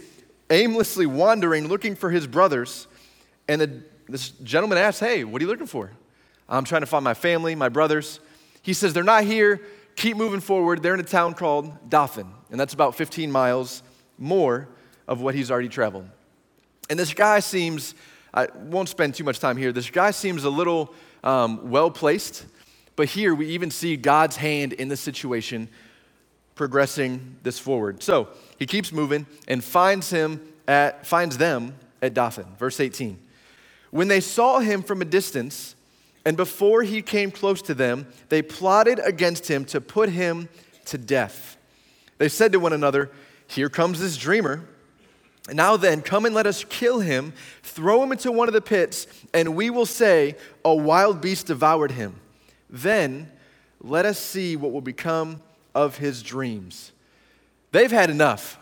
aimlessly 0.50 1.06
wandering 1.06 1.68
looking 1.68 1.96
for 1.96 2.10
his 2.10 2.26
brothers. 2.26 2.86
And 3.48 3.58
the, 3.58 3.82
this 4.06 4.28
gentleman 4.30 4.76
asks, 4.76 5.00
Hey, 5.00 5.24
what 5.24 5.40
are 5.40 5.44
you 5.44 5.50
looking 5.50 5.66
for? 5.66 5.90
I'm 6.46 6.64
trying 6.64 6.82
to 6.82 6.86
find 6.86 7.02
my 7.02 7.14
family, 7.14 7.54
my 7.54 7.70
brothers. 7.70 8.20
He 8.60 8.74
says, 8.74 8.92
They're 8.92 9.02
not 9.02 9.24
here. 9.24 9.62
Keep 9.96 10.18
moving 10.18 10.40
forward. 10.40 10.82
They're 10.82 10.94
in 10.94 11.00
a 11.00 11.04
town 11.04 11.32
called 11.32 11.88
Dothan, 11.88 12.30
and 12.50 12.60
that's 12.60 12.74
about 12.74 12.96
15 12.96 13.32
miles 13.32 13.82
more 14.18 14.68
of 15.08 15.22
what 15.22 15.34
he's 15.34 15.50
already 15.50 15.68
traveled. 15.68 16.08
And 16.90 16.98
this 16.98 17.14
guy 17.14 17.40
seems, 17.40 17.94
I 18.32 18.48
won't 18.54 18.90
spend 18.90 19.14
too 19.14 19.24
much 19.24 19.38
time 19.38 19.56
here, 19.56 19.72
this 19.72 19.88
guy 19.88 20.10
seems 20.10 20.44
a 20.44 20.50
little 20.50 20.94
um, 21.22 21.70
well 21.70 21.90
placed, 21.90 22.46
but 22.96 23.08
here 23.08 23.34
we 23.34 23.48
even 23.48 23.70
see 23.70 23.96
God's 23.96 24.36
hand 24.36 24.72
in 24.72 24.88
the 24.88 24.96
situation 24.96 25.68
progressing 26.54 27.36
this 27.42 27.58
forward. 27.58 28.02
So 28.02 28.28
he 28.58 28.66
keeps 28.66 28.92
moving 28.92 29.26
and 29.48 29.62
finds 29.64 30.10
him 30.10 30.40
at, 30.68 31.06
finds 31.06 31.38
them 31.38 31.74
at 32.00 32.14
Dothan. 32.14 32.46
Verse 32.58 32.80
18. 32.80 33.18
When 33.90 34.08
they 34.08 34.20
saw 34.20 34.60
him 34.60 34.82
from 34.82 35.02
a 35.02 35.04
distance, 35.04 35.74
and 36.24 36.36
before 36.36 36.82
he 36.82 37.02
came 37.02 37.30
close 37.30 37.62
to 37.62 37.74
them, 37.74 38.06
they 38.28 38.42
plotted 38.42 38.98
against 39.00 39.48
him 39.48 39.64
to 39.66 39.80
put 39.80 40.08
him 40.08 40.48
to 40.86 40.98
death. 40.98 41.56
They 42.18 42.28
said 42.28 42.52
to 42.52 42.60
one 42.60 42.72
another, 42.72 43.10
Here 43.46 43.68
comes 43.68 44.00
this 44.00 44.16
dreamer. 44.16 44.68
Now 45.50 45.76
then, 45.76 46.02
come 46.02 46.24
and 46.24 46.34
let 46.34 46.46
us 46.46 46.64
kill 46.64 47.00
him, 47.00 47.32
throw 47.62 48.02
him 48.02 48.12
into 48.12 48.30
one 48.30 48.48
of 48.48 48.54
the 48.54 48.60
pits, 48.60 49.06
and 49.34 49.56
we 49.56 49.70
will 49.70 49.86
say, 49.86 50.36
A 50.64 50.74
wild 50.74 51.20
beast 51.20 51.46
devoured 51.48 51.90
him. 51.90 52.14
Then 52.70 53.30
let 53.80 54.06
us 54.06 54.18
see 54.18 54.54
what 54.54 54.72
will 54.72 54.80
become 54.80 55.42
of 55.74 55.98
his 55.98 56.22
dreams. 56.22 56.92
They've 57.72 57.90
had 57.90 58.08
enough. 58.08 58.58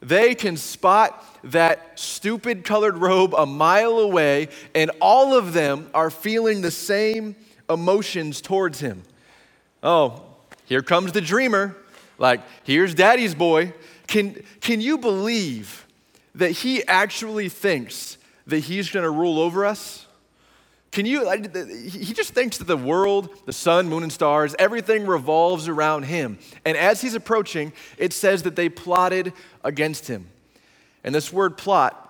They 0.00 0.34
can 0.34 0.56
spot 0.56 1.24
that 1.44 1.98
stupid 1.98 2.64
colored 2.64 2.96
robe 2.98 3.34
a 3.34 3.46
mile 3.46 3.98
away, 3.98 4.48
and 4.74 4.90
all 5.00 5.34
of 5.34 5.52
them 5.52 5.88
are 5.94 6.10
feeling 6.10 6.60
the 6.60 6.70
same 6.70 7.36
emotions 7.70 8.40
towards 8.40 8.80
him. 8.80 9.02
Oh, 9.82 10.22
here 10.64 10.82
comes 10.82 11.12
the 11.12 11.20
dreamer. 11.20 11.76
Like, 12.18 12.40
here's 12.64 12.94
daddy's 12.94 13.34
boy. 13.34 13.72
Can, 14.06 14.42
can 14.60 14.80
you 14.80 14.98
believe 14.98 15.85
that 16.36 16.50
he 16.50 16.86
actually 16.86 17.48
thinks 17.48 18.16
that 18.46 18.60
he's 18.60 18.90
going 18.90 19.04
to 19.04 19.10
rule 19.10 19.40
over 19.40 19.66
us? 19.66 20.06
Can 20.92 21.04
you, 21.04 21.28
he 21.90 22.14
just 22.14 22.32
thinks 22.32 22.58
that 22.58 22.66
the 22.66 22.76
world, 22.76 23.28
the 23.44 23.52
sun, 23.52 23.88
moon, 23.88 24.02
and 24.02 24.12
stars, 24.12 24.54
everything 24.58 25.06
revolves 25.06 25.68
around 25.68 26.04
him. 26.04 26.38
And 26.64 26.76
as 26.76 27.02
he's 27.02 27.14
approaching, 27.14 27.72
it 27.98 28.14
says 28.14 28.44
that 28.44 28.56
they 28.56 28.68
plotted 28.68 29.34
against 29.62 30.08
him. 30.08 30.28
And 31.04 31.14
this 31.14 31.32
word 31.32 31.58
plot, 31.58 32.02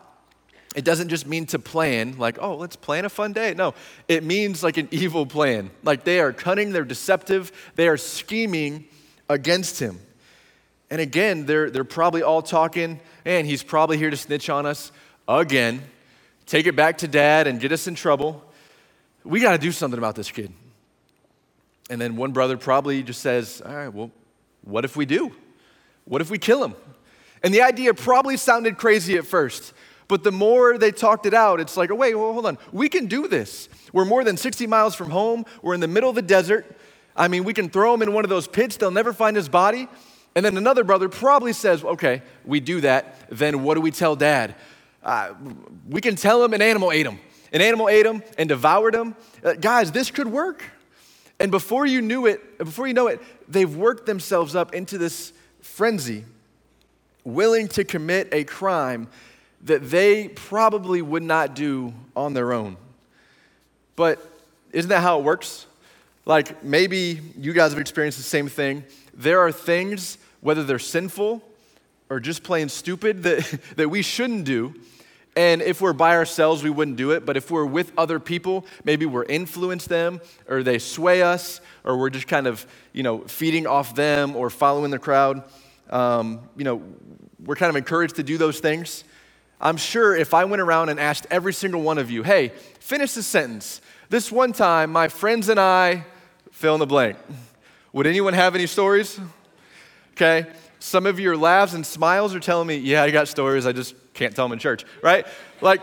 it 0.76 0.84
doesn't 0.84 1.08
just 1.08 1.26
mean 1.26 1.46
to 1.46 1.58
plan, 1.58 2.16
like, 2.18 2.38
oh, 2.40 2.54
let's 2.56 2.76
plan 2.76 3.04
a 3.04 3.08
fun 3.08 3.32
day. 3.32 3.54
No, 3.54 3.74
it 4.06 4.22
means 4.22 4.62
like 4.62 4.76
an 4.76 4.88
evil 4.90 5.26
plan. 5.26 5.70
Like 5.82 6.04
they 6.04 6.20
are 6.20 6.32
cunning, 6.32 6.72
they're 6.72 6.84
deceptive, 6.84 7.50
they 7.74 7.88
are 7.88 7.96
scheming 7.96 8.84
against 9.28 9.80
him. 9.80 9.98
And 10.90 11.00
again, 11.00 11.46
they're, 11.46 11.70
they're 11.70 11.84
probably 11.84 12.22
all 12.22 12.42
talking, 12.42 13.00
and 13.24 13.46
he's 13.46 13.62
probably 13.62 13.98
here 13.98 14.10
to 14.10 14.16
snitch 14.16 14.48
on 14.48 14.66
us 14.66 14.92
again, 15.28 15.82
take 16.46 16.66
it 16.66 16.76
back 16.76 16.98
to 16.98 17.08
dad 17.08 17.46
and 17.46 17.60
get 17.60 17.72
us 17.72 17.86
in 17.86 17.94
trouble 17.94 18.46
we 19.26 19.40
got 19.40 19.52
to 19.52 19.58
do 19.58 19.72
something 19.72 19.98
about 19.98 20.14
this 20.14 20.30
kid. 20.30 20.52
And 21.90 22.00
then 22.00 22.16
one 22.16 22.32
brother 22.32 22.56
probably 22.56 23.02
just 23.02 23.20
says, 23.20 23.60
All 23.64 23.74
right, 23.74 23.92
well, 23.92 24.10
what 24.62 24.84
if 24.84 24.96
we 24.96 25.04
do? 25.04 25.32
What 26.04 26.20
if 26.20 26.30
we 26.30 26.38
kill 26.38 26.64
him? 26.64 26.74
And 27.42 27.52
the 27.52 27.62
idea 27.62 27.92
probably 27.92 28.36
sounded 28.36 28.78
crazy 28.78 29.16
at 29.16 29.26
first, 29.26 29.72
but 30.08 30.22
the 30.22 30.32
more 30.32 30.78
they 30.78 30.92
talked 30.92 31.26
it 31.26 31.34
out, 31.34 31.60
it's 31.60 31.76
like, 31.76 31.90
oh, 31.90 31.96
wait, 31.96 32.14
well, 32.14 32.32
hold 32.32 32.46
on. 32.46 32.58
We 32.72 32.88
can 32.88 33.06
do 33.06 33.28
this. 33.28 33.68
We're 33.92 34.04
more 34.04 34.24
than 34.24 34.36
60 34.36 34.66
miles 34.66 34.94
from 34.94 35.10
home. 35.10 35.44
We're 35.62 35.74
in 35.74 35.80
the 35.80 35.88
middle 35.88 36.08
of 36.08 36.14
the 36.16 36.22
desert. 36.22 36.64
I 37.16 37.28
mean, 37.28 37.44
we 37.44 37.52
can 37.52 37.68
throw 37.68 37.92
him 37.92 38.02
in 38.02 38.12
one 38.12 38.24
of 38.24 38.30
those 38.30 38.46
pits. 38.46 38.76
They'll 38.76 38.90
never 38.90 39.12
find 39.12 39.36
his 39.36 39.48
body. 39.48 39.88
And 40.36 40.44
then 40.44 40.58
another 40.58 40.84
brother 40.84 41.08
probably 41.08 41.54
says, 41.54 41.82
okay, 41.82 42.20
we 42.44 42.60
do 42.60 42.82
that. 42.82 43.16
Then 43.30 43.62
what 43.62 43.74
do 43.74 43.80
we 43.80 43.90
tell 43.90 44.14
dad? 44.14 44.54
Uh, 45.02 45.32
we 45.88 46.02
can 46.02 46.14
tell 46.14 46.44
him 46.44 46.52
an 46.52 46.60
animal 46.60 46.92
ate 46.92 47.06
him. 47.06 47.18
An 47.54 47.62
animal 47.62 47.88
ate 47.88 48.04
him 48.04 48.22
and 48.36 48.46
devoured 48.46 48.94
him. 48.94 49.16
Uh, 49.42 49.54
guys, 49.54 49.92
this 49.92 50.10
could 50.10 50.26
work. 50.26 50.62
And 51.40 51.50
before 51.50 51.86
you 51.86 52.02
knew 52.02 52.26
it, 52.26 52.58
before 52.58 52.86
you 52.86 52.92
know 52.92 53.06
it, 53.06 53.20
they've 53.48 53.74
worked 53.74 54.04
themselves 54.04 54.54
up 54.54 54.74
into 54.74 54.98
this 54.98 55.32
frenzy, 55.62 56.26
willing 57.24 57.66
to 57.68 57.84
commit 57.84 58.28
a 58.30 58.44
crime 58.44 59.08
that 59.62 59.88
they 59.88 60.28
probably 60.28 61.00
would 61.00 61.22
not 61.22 61.54
do 61.54 61.94
on 62.14 62.34
their 62.34 62.52
own. 62.52 62.76
But 63.96 64.18
isn't 64.72 64.90
that 64.90 65.00
how 65.00 65.18
it 65.18 65.24
works? 65.24 65.64
Like 66.26 66.62
maybe 66.62 67.20
you 67.38 67.54
guys 67.54 67.70
have 67.70 67.80
experienced 67.80 68.18
the 68.18 68.24
same 68.24 68.48
thing. 68.48 68.84
There 69.14 69.40
are 69.40 69.50
things, 69.50 70.18
whether 70.46 70.64
they're 70.64 70.78
sinful 70.78 71.42
or 72.08 72.20
just 72.20 72.42
plain 72.42 72.68
stupid, 72.68 73.22
that, 73.24 73.60
that 73.76 73.88
we 73.90 74.00
shouldn't 74.00 74.44
do 74.44 74.74
and 75.36 75.60
if 75.60 75.82
we're 75.82 75.92
by 75.92 76.16
ourselves, 76.16 76.62
we 76.62 76.70
wouldn't 76.70 76.96
do 76.96 77.10
it. 77.10 77.26
But 77.26 77.36
if 77.36 77.50
we're 77.50 77.66
with 77.66 77.92
other 77.98 78.18
people, 78.18 78.64
maybe 78.84 79.04
we're 79.04 79.24
influence 79.24 79.86
them 79.86 80.22
or 80.48 80.62
they 80.62 80.78
sway 80.78 81.20
us 81.22 81.60
or 81.84 81.98
we're 81.98 82.08
just 82.08 82.26
kind 82.26 82.46
of, 82.46 82.66
you 82.94 83.02
know, 83.02 83.18
feeding 83.20 83.66
off 83.66 83.94
them 83.94 84.34
or 84.34 84.48
following 84.48 84.90
the 84.90 84.98
crowd. 84.98 85.44
Um, 85.90 86.40
you 86.56 86.64
know, 86.64 86.82
we're 87.44 87.54
kind 87.54 87.68
of 87.68 87.76
encouraged 87.76 88.16
to 88.16 88.22
do 88.22 88.38
those 88.38 88.60
things. 88.60 89.04
I'm 89.60 89.76
sure 89.76 90.16
if 90.16 90.32
I 90.32 90.46
went 90.46 90.62
around 90.62 90.88
and 90.88 90.98
asked 90.98 91.26
every 91.30 91.52
single 91.52 91.82
one 91.82 91.98
of 91.98 92.10
you, 92.10 92.22
hey, 92.22 92.48
finish 92.80 93.12
this 93.12 93.26
sentence. 93.26 93.82
This 94.08 94.32
one 94.32 94.52
time, 94.52 94.90
my 94.90 95.08
friends 95.08 95.50
and 95.50 95.60
I 95.60 96.06
fill 96.50 96.74
in 96.74 96.80
the 96.80 96.86
blank. 96.86 97.18
Would 97.92 98.06
anyone 98.06 98.32
have 98.32 98.54
any 98.54 98.66
stories? 98.66 99.20
Okay. 100.16 100.46
Some 100.78 101.04
of 101.04 101.20
your 101.20 101.36
laughs 101.36 101.74
and 101.74 101.84
smiles 101.84 102.34
are 102.34 102.40
telling 102.40 102.68
me, 102.68 102.76
yeah, 102.76 103.02
I 103.02 103.10
got 103.10 103.28
stories. 103.28 103.66
I 103.66 103.72
just 103.72 103.94
can't 104.14 104.34
tell 104.34 104.46
them 104.46 104.52
in 104.52 104.58
church, 104.58 104.84
right? 105.02 105.26
Like, 105.60 105.82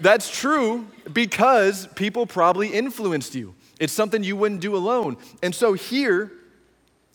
that's 0.00 0.30
true 0.30 0.86
because 1.12 1.86
people 1.94 2.26
probably 2.26 2.68
influenced 2.68 3.34
you. 3.34 3.54
It's 3.78 3.92
something 3.92 4.24
you 4.24 4.36
wouldn't 4.36 4.60
do 4.62 4.74
alone. 4.76 5.18
And 5.42 5.54
so 5.54 5.74
here, 5.74 6.32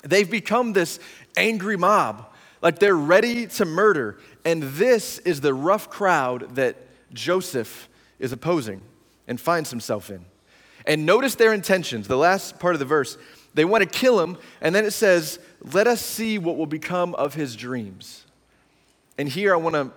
they've 0.03 0.29
become 0.29 0.73
this 0.73 0.99
angry 1.35 1.77
mob. 1.77 2.27
Like 2.61 2.77
they're 2.77 2.95
ready 2.95 3.47
to 3.47 3.65
murder. 3.65 4.19
And 4.45 4.61
this 4.63 5.17
is 5.19 5.41
the 5.41 5.53
rough 5.53 5.89
crowd 5.89 6.55
that 6.55 6.75
Joseph 7.13 7.89
is 8.19 8.31
opposing 8.31 8.81
and 9.27 9.41
finds 9.41 9.71
himself 9.71 10.11
in. 10.11 10.25
And 10.85 11.05
notice 11.05 11.35
their 11.35 11.53
intentions. 11.53 12.07
The 12.07 12.17
last 12.17 12.59
part 12.59 12.75
of 12.75 12.79
the 12.79 12.85
verse, 12.85 13.17
they 13.53 13.65
want 13.65 13.83
to 13.83 13.89
kill 13.89 14.19
him. 14.19 14.37
And 14.61 14.73
then 14.73 14.85
it 14.85 14.91
says, 14.91 15.39
Let 15.73 15.87
us 15.87 16.01
see 16.01 16.37
what 16.37 16.57
will 16.57 16.65
become 16.65 17.15
of 17.15 17.33
his 17.33 17.55
dreams. 17.55 18.25
And 19.17 19.27
here 19.27 19.53
I 19.53 19.57
want 19.57 19.75
to 19.75 19.91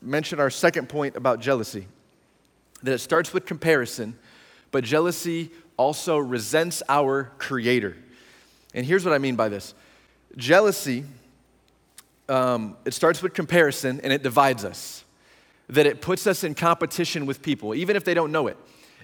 mention 0.00 0.40
our 0.40 0.50
second 0.50 0.88
point 0.88 1.16
about 1.16 1.40
jealousy 1.40 1.86
that 2.82 2.92
it 2.92 2.98
starts 2.98 3.32
with 3.32 3.46
comparison, 3.46 4.18
but 4.70 4.84
jealousy 4.84 5.50
also 5.76 6.18
resents 6.18 6.82
our 6.88 7.32
creator. 7.38 7.96
And 8.74 8.84
here's 8.84 9.04
what 9.04 9.14
I 9.14 9.18
mean 9.18 9.36
by 9.36 9.48
this 9.48 9.74
jealousy, 10.36 11.04
um, 12.28 12.76
it 12.84 12.92
starts 12.92 13.22
with 13.22 13.32
comparison 13.32 14.00
and 14.02 14.12
it 14.12 14.22
divides 14.22 14.64
us, 14.64 15.04
that 15.68 15.86
it 15.86 16.00
puts 16.00 16.26
us 16.26 16.44
in 16.44 16.54
competition 16.54 17.26
with 17.26 17.42
people, 17.42 17.74
even 17.74 17.96
if 17.96 18.04
they 18.04 18.14
don't 18.14 18.32
know 18.32 18.46
it. 18.46 18.56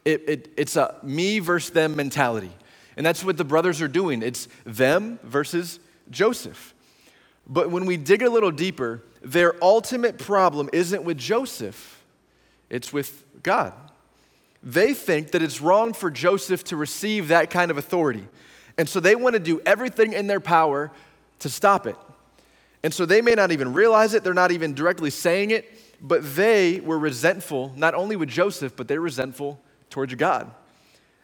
it, 0.04 0.28
it 0.28 0.52
it's 0.56 0.76
a 0.76 0.96
me 1.02 1.38
versus 1.38 1.70
them 1.70 1.96
mentality. 1.96 2.50
And 2.96 3.06
that's 3.06 3.24
what 3.24 3.36
the 3.36 3.44
brothers 3.44 3.80
are 3.80 3.88
doing. 3.88 4.22
It's 4.22 4.48
them 4.64 5.18
versus 5.22 5.80
Joseph. 6.10 6.74
But 7.46 7.70
when 7.70 7.86
we 7.86 7.96
dig 7.96 8.22
a 8.22 8.30
little 8.30 8.50
deeper, 8.50 9.02
their 9.22 9.54
ultimate 9.62 10.18
problem 10.18 10.68
isn't 10.72 11.02
with 11.04 11.18
Joseph, 11.18 12.02
it's 12.70 12.92
with 12.92 13.24
God. 13.42 13.72
They 14.62 14.94
think 14.94 15.32
that 15.32 15.42
it's 15.42 15.60
wrong 15.60 15.92
for 15.92 16.10
Joseph 16.10 16.62
to 16.64 16.76
receive 16.76 17.28
that 17.28 17.50
kind 17.50 17.70
of 17.70 17.78
authority. 17.78 18.28
And 18.78 18.88
so 18.88 19.00
they 19.00 19.16
want 19.16 19.34
to 19.34 19.40
do 19.40 19.60
everything 19.66 20.12
in 20.12 20.28
their 20.28 20.40
power 20.40 20.92
to 21.40 21.48
stop 21.48 21.86
it. 21.86 21.96
And 22.84 22.94
so 22.94 23.04
they 23.04 23.20
may 23.20 23.34
not 23.34 23.50
even 23.50 23.72
realize 23.72 24.14
it, 24.14 24.22
they're 24.22 24.34
not 24.34 24.52
even 24.52 24.74
directly 24.74 25.10
saying 25.10 25.50
it, 25.50 25.68
but 26.00 26.36
they 26.36 26.80
were 26.80 26.98
resentful, 26.98 27.72
not 27.76 27.94
only 27.94 28.16
with 28.16 28.28
Joseph, 28.28 28.76
but 28.76 28.86
they're 28.86 29.00
resentful 29.00 29.60
towards 29.90 30.14
God 30.14 30.52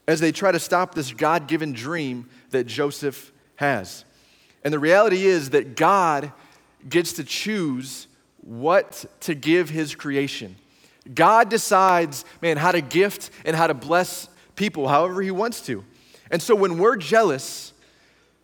as 0.08 0.18
they 0.18 0.32
try 0.32 0.50
to 0.50 0.58
stop 0.58 0.96
this 0.96 1.12
God 1.12 1.46
given 1.46 1.72
dream 1.72 2.28
that 2.50 2.66
Joseph 2.66 3.30
has. 3.56 4.04
And 4.64 4.74
the 4.74 4.78
reality 4.80 5.26
is 5.26 5.50
that 5.50 5.76
God 5.76 6.32
gets 6.88 7.12
to 7.14 7.24
choose 7.24 8.08
what 8.40 9.04
to 9.20 9.34
give 9.36 9.68
his 9.68 9.94
creation. 9.94 10.56
God 11.14 11.48
decides, 11.48 12.24
man, 12.42 12.56
how 12.56 12.72
to 12.72 12.80
gift 12.80 13.30
and 13.44 13.54
how 13.54 13.66
to 13.66 13.74
bless 13.74 14.28
people 14.56 14.88
however 14.88 15.22
he 15.22 15.30
wants 15.30 15.60
to. 15.66 15.84
And 16.30 16.42
so 16.42 16.54
when 16.54 16.78
we're 16.78 16.96
jealous, 16.96 17.72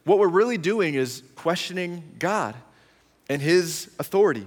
what 0.04 0.18
we're 0.18 0.28
really 0.28 0.58
doing 0.58 0.94
is 0.94 1.22
questioning 1.34 2.02
God 2.18 2.54
and 3.28 3.40
His 3.40 3.90
authority. 3.98 4.46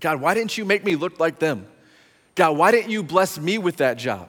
God, 0.00 0.20
why 0.20 0.34
didn't 0.34 0.58
you 0.58 0.64
make 0.64 0.84
me 0.84 0.96
look 0.96 1.18
like 1.18 1.38
them? 1.38 1.66
God, 2.34 2.56
why 2.56 2.70
didn't 2.70 2.90
you 2.90 3.02
bless 3.02 3.38
me 3.38 3.58
with 3.58 3.78
that 3.78 3.98
job? 3.98 4.28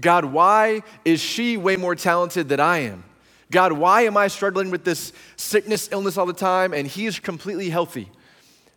God, 0.00 0.24
why 0.24 0.82
is 1.04 1.20
she 1.20 1.56
way 1.56 1.76
more 1.76 1.94
talented 1.94 2.48
than 2.48 2.60
I 2.60 2.78
am? 2.78 3.04
God, 3.50 3.72
why 3.72 4.02
am 4.02 4.16
I 4.16 4.28
struggling 4.28 4.70
with 4.70 4.84
this 4.84 5.12
sickness, 5.36 5.88
illness 5.92 6.16
all 6.16 6.26
the 6.26 6.32
time, 6.32 6.72
and 6.72 6.86
he 6.86 7.06
is 7.06 7.20
completely 7.20 7.68
healthy? 7.68 8.10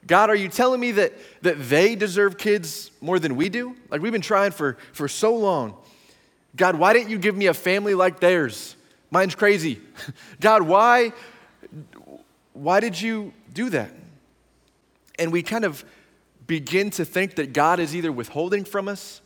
God, 0.05 0.29
are 0.29 0.35
you 0.35 0.49
telling 0.49 0.79
me 0.79 0.91
that, 0.91 1.13
that 1.41 1.69
they 1.69 1.95
deserve 1.95 2.37
kids 2.37 2.91
more 3.01 3.17
than 3.17 3.35
we 3.35 3.49
do? 3.49 3.75
Like 3.89 4.01
we've 4.01 4.11
been 4.11 4.21
trying 4.21 4.51
for, 4.51 4.77
for 4.93 5.07
so 5.07 5.35
long. 5.35 5.75
God, 6.55 6.75
why 6.75 6.93
didn't 6.93 7.09
you 7.09 7.17
give 7.17 7.35
me 7.35 7.47
a 7.47 7.53
family 7.53 7.95
like 7.95 8.19
theirs? 8.19 8.75
Mine's 9.09 9.35
crazy. 9.35 9.81
God, 10.41 10.61
why, 10.61 11.13
why 12.53 12.79
did 12.79 12.99
you 12.99 13.33
do 13.53 13.69
that? 13.71 13.91
And 15.17 15.31
we 15.31 15.41
kind 15.41 15.65
of 15.65 15.83
begin 16.45 16.89
to 16.91 17.05
think 17.05 17.35
that 17.35 17.53
God 17.53 17.79
is 17.79 17.95
either 17.95 18.11
withholding 18.11 18.65
from 18.65 18.87
us, 18.87 19.21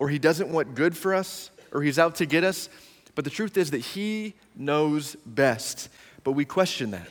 or 0.00 0.08
he 0.08 0.18
doesn't 0.18 0.50
want 0.50 0.74
good 0.74 0.96
for 0.96 1.14
us, 1.14 1.50
or 1.72 1.82
he's 1.82 1.98
out 1.98 2.16
to 2.16 2.26
get 2.26 2.42
us. 2.42 2.68
But 3.14 3.24
the 3.24 3.30
truth 3.30 3.56
is 3.56 3.70
that 3.70 3.78
he 3.78 4.34
knows 4.56 5.14
best. 5.26 5.90
But 6.24 6.32
we 6.32 6.44
question 6.44 6.90
that. 6.92 7.06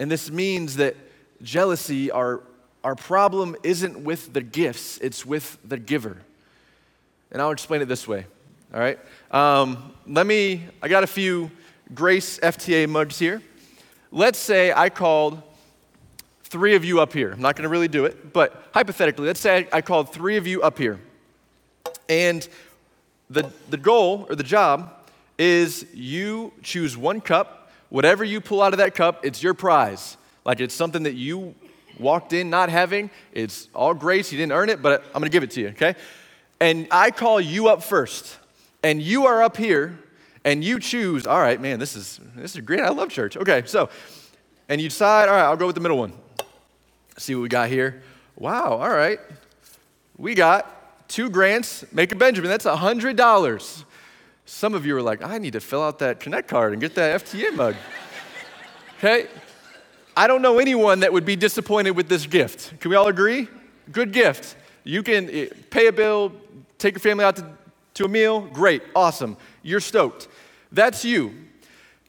And 0.00 0.10
this 0.10 0.30
means 0.30 0.76
that 0.76 0.96
jealousy, 1.42 2.10
our, 2.10 2.40
our 2.82 2.94
problem 2.96 3.54
isn't 3.62 4.02
with 4.02 4.32
the 4.32 4.40
gifts, 4.40 4.98
it's 4.98 5.26
with 5.26 5.58
the 5.62 5.76
giver. 5.76 6.16
And 7.30 7.42
I'll 7.42 7.50
explain 7.50 7.82
it 7.82 7.88
this 7.88 8.08
way, 8.08 8.24
all 8.72 8.80
right? 8.80 8.98
Um, 9.30 9.92
let 10.06 10.26
me, 10.26 10.64
I 10.82 10.88
got 10.88 11.04
a 11.04 11.06
few 11.06 11.50
Grace 11.92 12.38
FTA 12.38 12.88
mugs 12.88 13.18
here. 13.18 13.42
Let's 14.10 14.38
say 14.38 14.72
I 14.72 14.88
called 14.88 15.42
three 16.44 16.74
of 16.74 16.84
you 16.84 17.00
up 17.00 17.12
here. 17.12 17.32
I'm 17.32 17.42
not 17.42 17.54
to 17.64 17.68
really 17.68 17.86
do 17.86 18.06
it, 18.06 18.32
but 18.32 18.70
hypothetically, 18.72 19.26
let's 19.26 19.40
say 19.40 19.68
I 19.72 19.82
called 19.82 20.10
three 20.10 20.36
of 20.36 20.46
you 20.46 20.62
up 20.62 20.78
here. 20.78 20.98
And 22.10 22.46
the, 23.30 23.50
the 23.70 23.76
goal 23.76 24.26
or 24.28 24.34
the 24.34 24.42
job 24.42 24.92
is 25.38 25.86
you 25.94 26.52
choose 26.62 26.96
one 26.96 27.20
cup. 27.20 27.70
Whatever 27.88 28.24
you 28.24 28.40
pull 28.40 28.60
out 28.60 28.74
of 28.74 28.78
that 28.78 28.94
cup, 28.94 29.24
it's 29.24 29.42
your 29.42 29.54
prize. 29.54 30.16
Like 30.44 30.60
it's 30.60 30.74
something 30.74 31.04
that 31.04 31.14
you 31.14 31.54
walked 31.98 32.32
in 32.32 32.50
not 32.50 32.68
having. 32.68 33.10
It's 33.32 33.68
all 33.74 33.94
grace. 33.94 34.32
You 34.32 34.38
didn't 34.38 34.52
earn 34.52 34.68
it, 34.68 34.82
but 34.82 35.04
I'm 35.06 35.20
going 35.20 35.24
to 35.24 35.28
give 35.30 35.44
it 35.44 35.52
to 35.52 35.60
you, 35.60 35.68
okay? 35.68 35.94
And 36.60 36.88
I 36.90 37.12
call 37.12 37.40
you 37.40 37.68
up 37.68 37.82
first. 37.82 38.36
And 38.82 39.00
you 39.00 39.26
are 39.26 39.42
up 39.42 39.56
here 39.56 39.98
and 40.44 40.64
you 40.64 40.80
choose, 40.80 41.26
all 41.26 41.38
right, 41.38 41.60
man, 41.60 41.78
this 41.78 41.94
is 41.94 42.18
this 42.34 42.54
is 42.56 42.62
great. 42.62 42.80
I 42.80 42.88
love 42.88 43.10
church. 43.10 43.36
Okay, 43.36 43.62
so 43.66 43.90
and 44.68 44.80
you 44.80 44.88
decide, 44.88 45.28
all 45.28 45.34
right, 45.34 45.44
I'll 45.44 45.56
go 45.56 45.66
with 45.66 45.74
the 45.74 45.80
middle 45.80 45.98
one. 45.98 46.12
See 47.18 47.34
what 47.34 47.42
we 47.42 47.48
got 47.48 47.68
here. 47.68 48.02
Wow, 48.36 48.78
all 48.78 48.90
right. 48.90 49.20
We 50.16 50.34
got 50.34 50.79
two 51.10 51.28
grants, 51.28 51.84
make 51.92 52.12
a 52.12 52.16
Benjamin. 52.16 52.50
That's 52.50 52.64
a 52.64 52.76
hundred 52.76 53.16
dollars. 53.16 53.84
Some 54.46 54.74
of 54.74 54.86
you 54.86 54.96
are 54.96 55.02
like, 55.02 55.22
I 55.22 55.38
need 55.38 55.52
to 55.52 55.60
fill 55.60 55.82
out 55.82 55.98
that 55.98 56.20
Connect 56.20 56.48
card 56.48 56.72
and 56.72 56.80
get 56.80 56.94
that 56.94 57.22
FTA 57.22 57.54
mug. 57.54 57.76
okay? 58.98 59.26
I 60.16 60.26
don't 60.26 60.42
know 60.42 60.58
anyone 60.58 61.00
that 61.00 61.12
would 61.12 61.24
be 61.24 61.36
disappointed 61.36 61.92
with 61.92 62.08
this 62.08 62.26
gift. 62.26 62.80
Can 62.80 62.90
we 62.90 62.96
all 62.96 63.08
agree? 63.08 63.48
Good 63.92 64.12
gift. 64.12 64.56
You 64.84 65.02
can 65.02 65.28
eh, 65.30 65.48
pay 65.70 65.86
a 65.86 65.92
bill, 65.92 66.32
take 66.78 66.94
your 66.94 67.00
family 67.00 67.24
out 67.24 67.36
to, 67.36 67.46
to 67.94 68.04
a 68.06 68.08
meal. 68.08 68.40
Great, 68.40 68.82
awesome. 68.94 69.36
You're 69.62 69.80
stoked. 69.80 70.28
That's 70.72 71.04
you. 71.04 71.34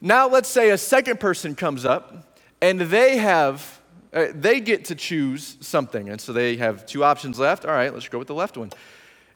Now, 0.00 0.28
let's 0.28 0.48
say 0.48 0.70
a 0.70 0.78
second 0.78 1.20
person 1.20 1.54
comes 1.54 1.84
up 1.84 2.38
and 2.60 2.80
they 2.80 3.18
have, 3.18 3.80
uh, 4.12 4.26
they 4.34 4.60
get 4.60 4.86
to 4.86 4.94
choose 4.94 5.56
something. 5.60 6.08
And 6.08 6.20
so 6.20 6.32
they 6.32 6.56
have 6.56 6.86
two 6.86 7.04
options 7.04 7.38
left. 7.38 7.64
All 7.64 7.72
right, 7.72 7.92
let's 7.92 8.08
go 8.08 8.18
with 8.18 8.28
the 8.28 8.34
left 8.34 8.56
one. 8.56 8.70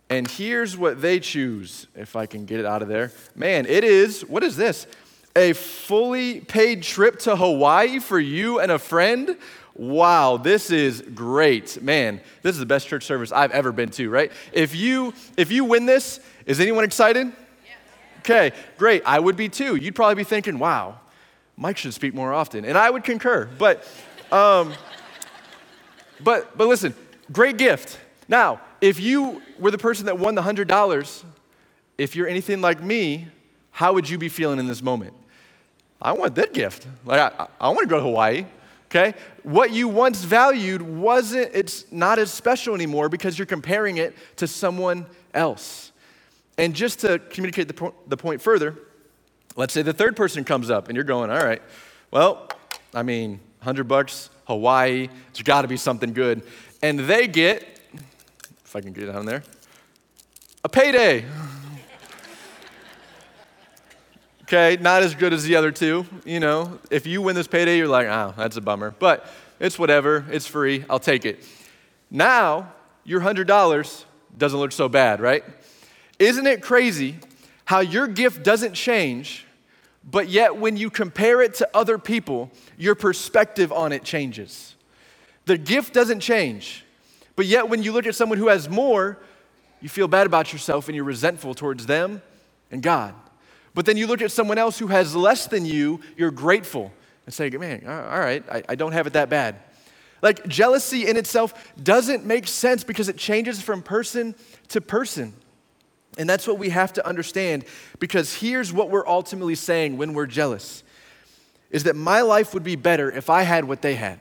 And 0.09 0.31
here's 0.31 0.77
what 0.77 1.03
they 1.03 1.19
choose, 1.19 1.87
if 1.95 2.15
I 2.15 2.27
can 2.27 2.45
get 2.45 2.61
it 2.61 2.67
out 2.67 2.83
of 2.83 2.89
there. 2.89 3.13
Man, 3.35 3.67
it 3.67 3.83
is, 3.83 4.23
what 4.23 4.45
is 4.45 4.57
this? 4.57 4.87
A 5.35 5.53
fully 5.53 6.41
paid 6.41 6.83
trip 6.83 7.19
to 7.21 7.37
Hawaii 7.37 7.99
for 7.99 8.19
you 8.19 8.61
and 8.61 8.71
a 8.71 8.79
friend? 8.79 9.37
Wow, 9.75 10.37
this 10.37 10.71
is 10.71 11.03
great. 11.03 11.83
Man, 11.83 12.21
this 12.43 12.55
is 12.55 12.61
the 12.61 12.67
best 12.67 12.89
church 12.89 13.05
service 13.05 13.33
I've 13.33 13.51
ever 13.51 13.73
been 13.73 13.91
to, 13.91 14.09
right? 14.09 14.33
If 14.53 14.75
you 14.75 15.13
if 15.37 15.53
you 15.53 15.65
win 15.65 15.85
this, 15.85 16.21
is 16.47 16.61
anyone 16.61 16.85
excited? 16.85 17.33
Okay, 18.21 18.51
great. 18.77 19.03
I 19.07 19.21
would 19.21 19.37
be 19.37 19.49
too. 19.49 19.77
You'd 19.77 19.95
probably 19.95 20.17
be 20.17 20.25
thinking, 20.25 20.59
wow, 20.59 20.99
Mike 21.57 21.77
should 21.77 21.95
speak 21.95 22.13
more 22.13 22.33
often. 22.33 22.65
And 22.65 22.77
I 22.77 22.91
would 22.91 23.05
concur. 23.05 23.49
But, 23.57 23.87
um, 24.33 24.73
but, 26.21 26.57
but 26.57 26.67
listen, 26.67 26.95
great 27.33 27.57
gift. 27.57 27.99
Now, 28.29 28.61
if 28.81 29.01
you 29.01 29.43
were 29.59 29.71
the 29.71 29.79
person 29.79 30.07
that 30.07 30.19
won 30.19 30.35
the 30.35 30.43
$100, 30.43 31.25
if 31.99 32.17
you're 32.17 32.29
anything 32.29 32.61
like 32.61 32.83
me, 32.83 33.29
how 33.71 33.93
would 33.93 34.09
you 34.09 34.19
be 34.19 34.29
feeling 34.29 34.59
in 34.59 34.67
this 34.67 34.83
moment? 34.83 35.15
I 36.01 36.13
want 36.13 36.35
that 36.35 36.53
gift. 36.53 36.87
Like, 37.05 37.21
I, 37.21 37.49
I 37.61 37.69
want 37.69 37.81
to 37.81 37.87
go 37.87 37.97
to 37.97 38.03
Hawaii. 38.03 38.47
Okay? 38.91 39.15
What 39.43 39.73
you 39.73 39.89
once 39.89 40.23
valued 40.23 40.81
wasn't, 40.83 41.51
it's 41.55 41.91
not 41.91 42.19
as 42.19 42.33
special 42.33 42.75
anymore 42.75 43.09
because 43.09 43.39
you're 43.39 43.47
comparing 43.47 43.97
it 43.97 44.15
to 44.37 44.47
someone 44.47 45.07
else. 45.35 45.93
And 46.59 46.75
just 46.75 47.01
to 47.01 47.19
communicate 47.19 47.69
the, 47.69 47.75
po- 47.75 47.95
the 48.07 48.17
point 48.17 48.41
further, 48.41 48.77
let's 49.57 49.75
say 49.75 49.83
the 49.83 49.93
third 49.93 50.17
person 50.17 50.45
comes 50.45 50.71
up 50.71 50.89
and 50.89 50.95
you're 50.95 51.05
going, 51.05 51.31
all 51.31 51.45
right, 51.45 51.63
well, 52.11 52.49
I 52.95 53.03
mean, 53.03 53.41
100 53.59 53.85
bucks, 53.85 54.31
Hawaii, 54.45 55.09
there's 55.33 55.43
got 55.43 55.63
to 55.63 55.69
be 55.69 55.77
something 55.77 56.13
good. 56.13 56.43
And 56.83 57.01
they 57.01 57.27
get, 57.27 57.81
if 58.65 58.77
I 58.77 58.81
can 58.81 58.93
get 58.93 59.13
down 59.13 59.27
there, 59.27 59.43
a 60.65 60.69
payday. 60.69 61.25
okay, 64.43 64.77
not 64.81 65.03
as 65.03 65.15
good 65.15 65.33
as 65.33 65.45
the 65.45 65.57
other 65.57 65.71
two. 65.71 66.07
You 66.25 66.41
know, 66.41 66.79
if 66.91 67.07
you 67.07 67.23
win 67.23 67.35
this 67.35 67.47
payday, 67.47 67.79
you're 67.79 67.89
like, 67.89 68.07
oh, 68.07 68.35
that's 68.37 68.57
a 68.57 68.61
bummer. 68.61 68.95
But 68.99 69.27
it's 69.59 69.79
whatever, 69.79 70.25
it's 70.31 70.47
free, 70.47 70.85
I'll 70.91 70.99
take 70.99 71.25
it. 71.25 71.45
Now, 72.11 72.73
your 73.05 73.21
$100 73.21 74.05
doesn't 74.37 74.59
look 74.59 74.73
so 74.73 74.89
bad, 74.89 75.21
right? 75.21 75.45
Isn't 76.19 76.47
it 76.47 76.63
crazy 76.63 77.17
how 77.65 77.81
your 77.81 78.07
gift 78.07 78.43
doesn't 78.43 78.75
change, 78.75 79.46
but 80.09 80.29
yet 80.29 80.57
when 80.57 80.77
you 80.77 80.89
compare 80.89 81.43
it 81.43 81.55
to 81.55 81.69
other 81.75 81.99
people, 81.99 82.51
your 82.79 82.95
perspective 82.95 83.73
on 83.73 83.93
it 83.93 84.05
changes? 84.05 84.75
The 85.47 85.59
gift 85.59 85.93
doesn't 85.93 86.21
change, 86.21 86.85
but 87.35 87.47
yet 87.47 87.69
when 87.69 87.83
you 87.83 87.93
look 87.93 88.07
at 88.07 88.15
someone 88.15 88.39
who 88.39 88.49
has 88.49 88.69
more, 88.69 89.19
you 89.81 89.89
feel 89.89 90.09
bad 90.09 90.27
about 90.27 90.53
yourself 90.53 90.89
and 90.89 90.97
you're 90.97 91.05
resentful 91.05 91.55
towards 91.55 91.87
them 91.87 92.23
and 92.71 92.83
God. 92.83 93.15
But 93.75 93.85
then 93.85 93.97
you 93.97 94.07
look 94.07 94.23
at 94.23 94.33
someone 94.33 94.59
else 94.59 94.79
who 94.79 94.87
has 94.87 95.15
less 95.15 95.47
than 95.47 95.67
you, 95.67 96.01
you're 96.17 96.31
grateful 96.31 96.93
and 97.27 97.35
say, 97.35 97.51
man, 97.51 97.85
all 97.87 98.19
right, 98.19 98.43
I, 98.51 98.63
I 98.71 98.75
don't 98.75 98.93
have 98.93 99.07
it 99.07 99.13
that 99.13 99.29
bad. 99.29 99.57
Like 100.23 100.47
jealousy 100.47 101.07
in 101.07 101.17
itself 101.17 101.73
doesn't 101.83 102.25
make 102.25 102.49
sense 102.49 102.85
because 102.85 103.09
it 103.09 103.17
changes 103.17 103.61
from 103.61 103.83
person 103.83 104.35
to 104.69 104.81
person. 104.81 105.35
And 106.17 106.29
that's 106.29 106.47
what 106.47 106.59
we 106.59 106.71
have 106.71 106.93
to 106.95 107.07
understand 107.07 107.65
because 107.99 108.35
here's 108.35 108.73
what 108.73 108.91
we're 108.91 109.07
ultimately 109.07 109.55
saying 109.55 109.99
when 109.99 110.15
we're 110.15 110.27
jealous 110.27 110.83
is 111.71 111.85
that 111.85 111.97
my 111.97 112.21
life 112.23 112.55
would 112.55 112.65
be 112.65 112.77
better 112.77 113.11
if 113.11 113.29
I 113.29 113.43
had 113.43 113.65
what 113.65 113.83
they 113.83 113.97
had. 113.97 114.19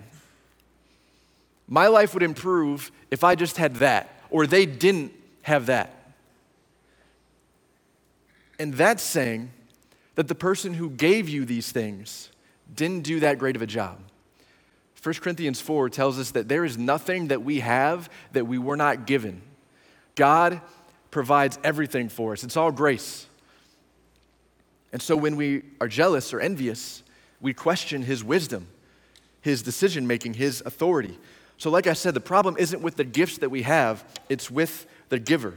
My 1.68 1.88
life 1.88 2.14
would 2.14 2.24
improve 2.24 2.92
if 3.12 3.24
I 3.24 3.36
just 3.36 3.58
had 3.58 3.76
that, 3.76 4.10
or 4.30 4.46
they 4.46 4.66
didn't 4.66 5.14
have 5.42 5.68
that. 5.68 6.14
And 8.60 8.74
that's 8.74 9.04
saying 9.04 9.52
that 10.16 10.28
the 10.28 10.36
person 10.36 10.74
who 10.74 10.90
gave 10.90 11.30
you 11.30 11.46
these 11.46 11.72
things 11.72 12.30
didn't 12.74 13.04
do 13.04 13.20
that 13.20 13.38
great 13.38 13.56
of 13.56 13.62
a 13.62 13.68
job. 13.68 14.00
1 15.02 15.16
Corinthians 15.16 15.62
4 15.62 15.90
tells 15.90 16.18
us 16.18 16.32
that 16.32 16.48
there 16.48 16.66
is 16.66 16.78
nothing 16.78 17.28
that 17.28 17.44
we 17.44 17.60
have 17.60 18.10
that 18.32 18.48
we 18.48 18.58
were 18.58 18.78
not 18.78 19.06
given. 19.06 19.42
God 20.16 20.62
provides 21.16 21.58
everything 21.64 22.10
for 22.10 22.34
us, 22.34 22.44
it's 22.44 22.58
all 22.58 22.74
grace. 22.74 23.28
And 24.92 25.02
so 25.02 25.16
when 25.16 25.38
we 25.38 25.62
are 25.80 25.88
jealous 25.88 26.34
or 26.34 26.42
envious, 26.42 27.04
we 27.40 27.54
question 27.54 28.02
his 28.02 28.22
wisdom, 28.22 28.68
his 29.40 29.62
decision 29.62 30.08
making, 30.08 30.34
his 30.34 30.62
authority. 30.66 31.18
So, 31.58 31.70
like 31.70 31.88
I 31.88 31.94
said, 31.94 32.16
the 32.16 32.20
problem 32.20 32.58
isn't 32.60 32.82
with 32.82 32.98
the 32.98 33.06
gifts 33.06 33.38
that 33.38 33.50
we 33.50 33.62
have, 33.62 34.04
it's 34.28 34.52
with 34.52 34.88
the 35.08 35.18
giver. 35.18 35.54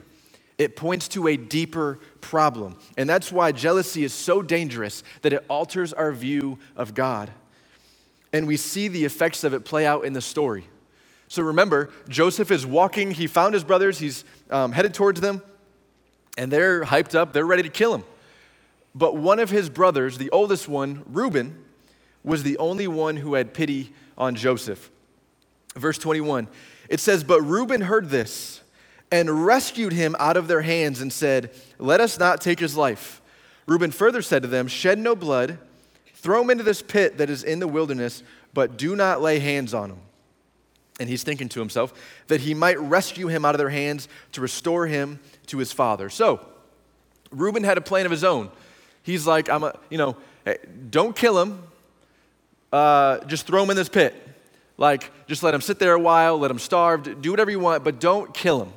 It 0.58 0.76
points 0.76 1.08
to 1.08 1.26
a 1.26 1.36
deeper 1.36 1.98
problem. 2.20 2.76
And 2.96 3.10
that's 3.10 3.32
why 3.32 3.50
jealousy 3.50 4.04
is 4.04 4.14
so 4.14 4.42
dangerous 4.42 5.02
that 5.22 5.32
it 5.32 5.44
alters 5.48 5.92
our 5.92 6.12
view 6.12 6.60
of 6.76 6.94
God. 6.94 7.32
And 8.32 8.46
we 8.46 8.56
see 8.56 8.86
the 8.86 9.04
effects 9.04 9.42
of 9.42 9.54
it 9.54 9.64
play 9.64 9.84
out 9.84 10.04
in 10.04 10.12
the 10.12 10.20
story. 10.20 10.68
So 11.28 11.42
remember, 11.42 11.90
Joseph 12.08 12.50
is 12.50 12.66
walking, 12.66 13.10
he 13.10 13.26
found 13.26 13.54
his 13.54 13.62
brothers, 13.62 13.98
he's 13.98 14.24
um, 14.50 14.72
headed 14.72 14.94
towards 14.94 15.20
them, 15.20 15.42
and 16.38 16.50
they're 16.50 16.84
hyped 16.84 17.14
up, 17.14 17.32
they're 17.32 17.46
ready 17.46 17.62
to 17.62 17.68
kill 17.68 17.94
him. 17.94 18.04
But 18.94 19.16
one 19.16 19.38
of 19.38 19.50
his 19.50 19.68
brothers, 19.68 20.16
the 20.16 20.30
oldest 20.30 20.68
one, 20.68 21.04
Reuben, 21.06 21.64
was 22.24 22.42
the 22.42 22.56
only 22.58 22.88
one 22.88 23.16
who 23.16 23.34
had 23.34 23.52
pity 23.52 23.92
on 24.16 24.34
Joseph. 24.34 24.90
Verse 25.76 25.98
21, 25.98 26.48
it 26.88 26.98
says, 26.98 27.22
But 27.22 27.42
Reuben 27.42 27.82
heard 27.82 28.08
this 28.08 28.62
and 29.10 29.46
rescued 29.46 29.92
him 29.92 30.16
out 30.18 30.36
of 30.36 30.48
their 30.48 30.62
hands 30.62 31.00
and 31.00 31.12
said, 31.12 31.50
Let 31.78 32.00
us 32.00 32.18
not 32.18 32.40
take 32.40 32.58
his 32.58 32.76
life. 32.76 33.20
Reuben 33.66 33.90
further 33.90 34.22
said 34.22 34.42
to 34.42 34.48
them, 34.48 34.66
Shed 34.66 34.98
no 34.98 35.14
blood, 35.14 35.58
throw 36.14 36.42
him 36.42 36.50
into 36.50 36.64
this 36.64 36.80
pit 36.80 37.18
that 37.18 37.28
is 37.28 37.44
in 37.44 37.60
the 37.60 37.68
wilderness, 37.68 38.22
but 38.54 38.78
do 38.78 38.96
not 38.96 39.20
lay 39.20 39.38
hands 39.38 39.74
on 39.74 39.90
him. 39.90 39.98
And 40.98 41.08
he's 41.08 41.22
thinking 41.22 41.48
to 41.50 41.60
himself 41.60 41.92
that 42.26 42.40
he 42.40 42.54
might 42.54 42.78
rescue 42.78 43.28
him 43.28 43.44
out 43.44 43.54
of 43.54 43.58
their 43.58 43.70
hands 43.70 44.08
to 44.32 44.40
restore 44.40 44.86
him 44.86 45.20
to 45.46 45.58
his 45.58 45.70
father. 45.72 46.10
So, 46.10 46.40
Reuben 47.30 47.62
had 47.62 47.78
a 47.78 47.80
plan 47.80 48.04
of 48.04 48.10
his 48.10 48.24
own. 48.24 48.50
He's 49.02 49.26
like, 49.26 49.48
I'm 49.48 49.64
a, 49.64 49.78
you 49.90 49.98
know, 49.98 50.16
hey, 50.44 50.58
don't 50.90 51.14
kill 51.14 51.40
him. 51.40 51.62
Uh, 52.72 53.18
just 53.24 53.46
throw 53.46 53.62
him 53.62 53.70
in 53.70 53.76
this 53.76 53.88
pit. 53.88 54.14
Like, 54.76 55.10
just 55.26 55.42
let 55.42 55.54
him 55.54 55.60
sit 55.60 55.78
there 55.78 55.94
a 55.94 56.00
while, 56.00 56.38
let 56.38 56.50
him 56.50 56.58
starve, 56.58 57.20
do 57.20 57.30
whatever 57.30 57.50
you 57.50 57.58
want, 57.58 57.84
but 57.84 58.00
don't 58.00 58.32
kill 58.32 58.62
him. 58.62 58.72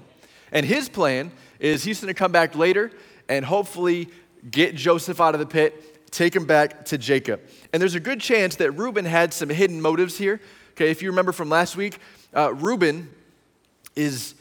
And 0.52 0.66
his 0.66 0.90
plan 0.90 1.32
is 1.60 1.84
he's 1.84 2.02
going 2.02 2.14
to 2.14 2.18
come 2.18 2.32
back 2.32 2.56
later 2.56 2.92
and 3.30 3.46
hopefully 3.46 4.10
get 4.50 4.76
Joseph 4.76 5.22
out 5.22 5.36
of 5.36 5.40
the 5.40 5.46
pit, 5.46 6.12
take 6.12 6.36
him 6.36 6.46
back 6.46 6.86
to 6.86 6.98
Jacob. 6.98 7.40
And 7.72 7.82
there's 7.82 7.96
a 7.96 8.00
good 8.00 8.20
chance 8.20 8.56
that 8.56 8.72
Reuben 8.72 9.06
had 9.06 9.34
some 9.34 9.50
hidden 9.50 9.80
motives 9.82 10.18
here. 10.18 10.42
Okay, 10.72 10.90
if 10.90 11.02
you 11.02 11.10
remember 11.10 11.34
from 11.34 11.50
last 11.50 11.76
week, 11.76 12.00
uh, 12.34 12.54
Reuben 12.54 13.10
is 13.96 14.36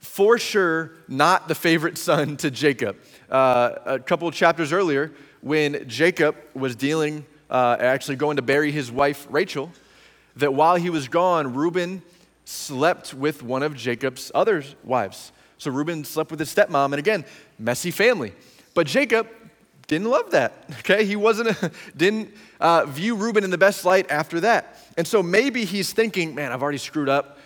for 0.00 0.38
sure 0.38 0.92
not 1.08 1.46
the 1.46 1.54
favorite 1.54 1.98
son 2.08 2.38
to 2.38 2.50
Jacob. 2.50 2.96
Uh, 3.30 3.74
a 3.84 3.98
couple 3.98 4.26
of 4.26 4.34
chapters 4.34 4.72
earlier, 4.72 5.12
when 5.42 5.86
Jacob 5.86 6.36
was 6.54 6.74
dealing, 6.74 7.26
uh, 7.50 7.76
actually 7.78 8.16
going 8.16 8.36
to 8.36 8.42
bury 8.42 8.72
his 8.72 8.90
wife 8.90 9.26
Rachel, 9.28 9.70
that 10.36 10.54
while 10.54 10.76
he 10.76 10.88
was 10.88 11.06
gone, 11.06 11.52
Reuben 11.54 12.02
slept 12.46 13.12
with 13.12 13.42
one 13.42 13.62
of 13.62 13.76
Jacob's 13.76 14.32
other 14.34 14.64
wives. 14.84 15.32
So 15.58 15.70
Reuben 15.70 16.02
slept 16.04 16.30
with 16.30 16.40
his 16.40 16.52
stepmom, 16.54 16.86
and 16.86 16.94
again, 16.94 17.26
messy 17.58 17.90
family. 17.90 18.32
But 18.72 18.86
Jacob 18.86 19.28
didn't 19.88 20.08
love 20.08 20.30
that. 20.30 20.52
Okay, 20.80 21.04
he 21.04 21.16
wasn't 21.16 21.50
a, 21.50 21.72
didn't 21.96 22.32
uh, 22.60 22.84
view 22.86 23.16
Reuben 23.16 23.42
in 23.42 23.50
the 23.50 23.58
best 23.58 23.84
light 23.84 24.10
after 24.10 24.40
that, 24.40 24.78
and 24.96 25.06
so 25.06 25.22
maybe 25.22 25.64
he's 25.64 25.92
thinking, 25.92 26.34
"Man, 26.34 26.52
I've 26.52 26.62
already 26.62 26.78
screwed 26.78 27.08
up. 27.08 27.38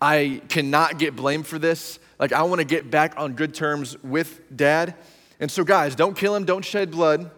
I 0.00 0.42
cannot 0.48 0.98
get 0.98 1.16
blamed 1.16 1.46
for 1.46 1.58
this. 1.58 1.98
Like 2.18 2.32
I 2.32 2.42
want 2.42 2.60
to 2.60 2.66
get 2.66 2.90
back 2.90 3.14
on 3.16 3.32
good 3.32 3.54
terms 3.54 3.96
with 4.02 4.40
Dad." 4.54 4.94
And 5.38 5.50
so, 5.50 5.64
guys, 5.64 5.94
don't 5.94 6.16
kill 6.16 6.34
him. 6.34 6.44
Don't 6.44 6.64
shed 6.64 6.90
blood. 6.90 7.30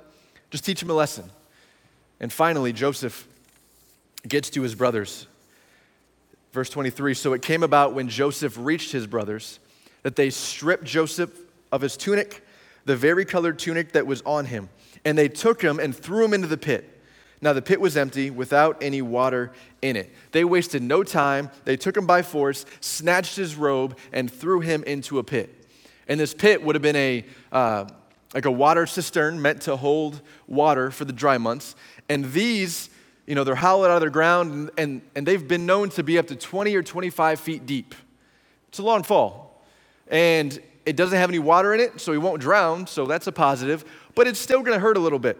Just 0.51 0.65
teach 0.65 0.83
him 0.83 0.91
a 0.91 0.95
lesson. 0.95 1.31
And 2.21 2.33
finally, 2.33 2.73
Joseph 2.73 3.27
gets 4.27 4.51
to 4.51 4.63
his 4.63 4.75
brothers. 4.75 5.27
Verse 6.53 6.71
23 6.71 7.15
So 7.15 7.33
it 7.33 7.43
came 7.43 7.63
about 7.63 7.95
when 7.95 8.09
Joseph 8.09 8.57
reached 8.59 8.93
his 8.93 9.07
brothers 9.07 9.59
that 10.03 10.17
they 10.17 10.31
stripped 10.31 10.85
Joseph 10.85 11.31
of 11.71 11.81
his 11.81 11.97
tunic, 11.97 12.45
the 12.89 12.97
very 12.97 13.27
colored 13.27 13.59
tunic 13.59 13.93
that 13.93 14.07
was 14.07 14.23
on 14.23 14.47
him, 14.47 14.71
and 15.05 15.19
they 15.19 15.29
took 15.29 15.61
him 15.61 15.79
and 15.79 15.95
threw 15.95 16.25
him 16.25 16.33
into 16.33 16.49
the 16.49 16.57
pit. 16.57 17.03
Now 17.43 17.53
the 17.53 17.61
pit 17.61 17.83
was 17.83 17.99
empty 17.99 18.31
without 18.31 18.83
any 18.83 19.03
water 19.03 19.53
in 19.83 19.95
it. 19.95 20.11
They 20.33 20.43
wasted 20.43 20.83
no 20.83 21.05
time. 21.05 21.51
They 21.67 21.77
took 21.77 21.95
him 21.95 22.07
by 22.07 22.23
force, 22.23 22.65
snatched 22.81 23.37
his 23.37 23.57
robe, 23.57 23.99
and 24.11 24.33
threw 24.33 24.61
him 24.61 24.83
into 24.85 25.19
a 25.19 25.23
pit. 25.23 25.55
And 26.09 26.19
this 26.19 26.33
pit 26.33 26.63
would 26.63 26.75
have 26.77 26.83
been 26.83 26.97
a, 26.97 27.27
uh, 27.53 27.85
like 28.33 28.47
a 28.47 28.51
water 28.51 28.87
cistern 28.87 29.43
meant 29.43 29.61
to 29.63 29.77
hold 29.77 30.23
water 30.47 30.91
for 30.91 31.05
the 31.05 31.13
dry 31.13 31.37
months. 31.37 31.77
And 32.09 32.33
these, 32.33 32.89
you 33.27 33.35
know, 33.35 33.45
they're 33.45 33.55
hollowed 33.55 33.91
out 33.91 33.97
of 33.97 34.01
the 34.01 34.11
ground, 34.11 34.51
and, 34.51 34.71
and, 34.79 35.03
and 35.15 35.27
they've 35.27 35.47
been 35.47 35.67
known 35.67 35.91
to 35.91 36.03
be 36.03 36.17
up 36.17 36.29
to 36.29 36.37
20 36.37 36.75
or 36.75 36.83
25 36.83 37.39
feet 37.39 37.67
deep. 37.67 37.95
It's 38.69 38.79
a 38.79 38.83
long 38.83 39.03
fall 39.03 39.49
and 40.11 40.59
it 40.89 40.97
doesn't 40.97 41.19
have 41.19 41.29
any 41.29 41.39
water 41.39 41.75
in 41.75 41.81
it, 41.81 42.01
so 42.01 42.13
he 42.13 42.19
won't 42.19 42.41
drown, 42.41 42.87
so 42.87 43.05
that's 43.05 43.27
a 43.27 43.33
positive, 43.33 43.85
but 44.15 44.27
it's 44.27 44.39
still 44.39 44.63
gonna 44.63 44.79
hurt 44.79 44.97
a 44.97 45.01
little 45.01 45.19
bit. 45.19 45.39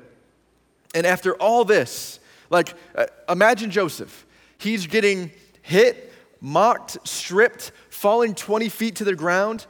And 0.95 1.07
after 1.07 1.35
all 1.35 1.65
this, 1.65 2.21
like, 2.51 2.75
uh, 2.95 3.07
imagine 3.29 3.71
Joseph. 3.71 4.27
He's 4.59 4.87
getting 4.87 5.31
hit, 5.63 6.13
mocked, 6.41 6.99
stripped, 7.09 7.73
falling 7.89 8.35
20 8.35 8.69
feet 8.69 8.97
to 8.97 9.05
the 9.05 9.15
ground. 9.15 9.67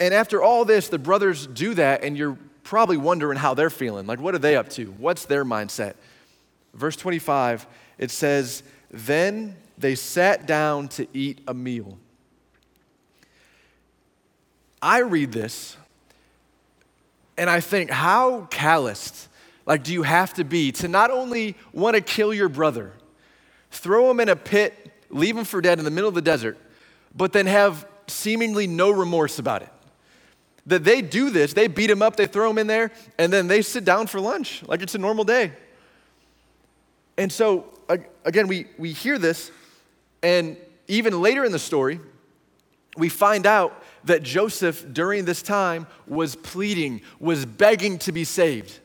And 0.00 0.14
after 0.14 0.42
all 0.42 0.64
this, 0.64 0.88
the 0.88 0.98
brothers 0.98 1.46
do 1.46 1.74
that, 1.74 2.02
and 2.02 2.16
you're 2.16 2.38
probably 2.62 2.96
wondering 2.96 3.38
how 3.38 3.52
they're 3.52 3.70
feeling. 3.70 4.06
Like, 4.06 4.20
what 4.20 4.34
are 4.34 4.38
they 4.38 4.56
up 4.56 4.70
to? 4.70 4.86
What's 4.98 5.26
their 5.26 5.44
mindset? 5.44 5.94
Verse 6.72 6.96
25, 6.96 7.66
it 7.98 8.10
says, 8.10 8.62
Then 8.90 9.56
they 9.76 9.94
sat 9.94 10.46
down 10.46 10.88
to 10.88 11.06
eat 11.12 11.40
a 11.46 11.54
meal. 11.54 11.98
I 14.80 15.00
read 15.00 15.32
this 15.32 15.76
and 17.38 17.50
I 17.50 17.60
think, 17.60 17.90
how 17.90 18.46
calloused, 18.50 19.28
like, 19.66 19.84
do 19.84 19.92
you 19.92 20.02
have 20.02 20.34
to 20.34 20.44
be 20.44 20.72
to 20.72 20.88
not 20.88 21.10
only 21.10 21.56
want 21.72 21.94
to 21.96 22.00
kill 22.00 22.32
your 22.32 22.48
brother, 22.48 22.92
throw 23.70 24.10
him 24.10 24.20
in 24.20 24.28
a 24.28 24.36
pit, 24.36 24.92
leave 25.10 25.36
him 25.36 25.44
for 25.44 25.60
dead 25.60 25.78
in 25.78 25.84
the 25.84 25.90
middle 25.90 26.08
of 26.08 26.14
the 26.14 26.22
desert, 26.22 26.56
but 27.14 27.32
then 27.32 27.46
have 27.46 27.86
seemingly 28.06 28.66
no 28.66 28.90
remorse 28.90 29.38
about 29.38 29.62
it? 29.62 29.68
That 30.66 30.84
they 30.84 31.02
do 31.02 31.30
this, 31.30 31.52
they 31.52 31.68
beat 31.68 31.90
him 31.90 32.02
up, 32.02 32.16
they 32.16 32.26
throw 32.26 32.50
him 32.50 32.58
in 32.58 32.66
there, 32.66 32.90
and 33.18 33.32
then 33.32 33.48
they 33.48 33.62
sit 33.62 33.84
down 33.84 34.06
for 34.06 34.20
lunch 34.20 34.62
like 34.66 34.82
it's 34.82 34.94
a 34.94 34.98
normal 34.98 35.24
day. 35.24 35.52
And 37.18 37.30
so, 37.30 37.66
again, 38.24 38.48
we, 38.48 38.66
we 38.78 38.92
hear 38.92 39.18
this, 39.18 39.50
and 40.22 40.56
even 40.88 41.20
later 41.20 41.44
in 41.44 41.52
the 41.52 41.58
story, 41.58 42.00
we 42.96 43.08
find 43.08 43.46
out 43.46 43.82
that 44.04 44.22
Joseph, 44.22 44.86
during 44.92 45.24
this 45.24 45.42
time, 45.42 45.86
was 46.06 46.36
pleading, 46.36 47.02
was 47.18 47.44
begging 47.44 47.98
to 47.98 48.12
be 48.12 48.24
saved. 48.24 48.78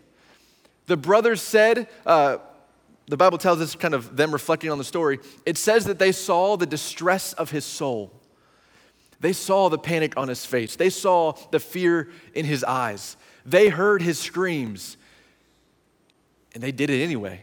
The 0.87 0.97
brothers 0.97 1.41
said, 1.41 1.87
uh, 2.05 2.37
the 3.07 3.17
Bible 3.17 3.37
tells 3.37 3.61
us 3.61 3.75
kind 3.75 3.93
of 3.93 4.15
them 4.15 4.31
reflecting 4.31 4.71
on 4.71 4.77
the 4.77 4.83
story, 4.83 5.19
it 5.45 5.57
says 5.57 5.85
that 5.85 5.99
they 5.99 6.11
saw 6.11 6.57
the 6.57 6.65
distress 6.65 7.33
of 7.33 7.51
his 7.51 7.65
soul. 7.65 8.11
They 9.19 9.33
saw 9.33 9.69
the 9.69 9.77
panic 9.77 10.17
on 10.17 10.27
his 10.27 10.45
face. 10.45 10.75
They 10.75 10.89
saw 10.89 11.33
the 11.51 11.59
fear 11.59 12.09
in 12.33 12.45
his 12.45 12.63
eyes. 12.63 13.17
They 13.45 13.69
heard 13.69 14.01
his 14.01 14.17
screams, 14.17 14.97
and 16.53 16.63
they 16.63 16.71
did 16.71 16.89
it 16.89 17.03
anyway. 17.03 17.41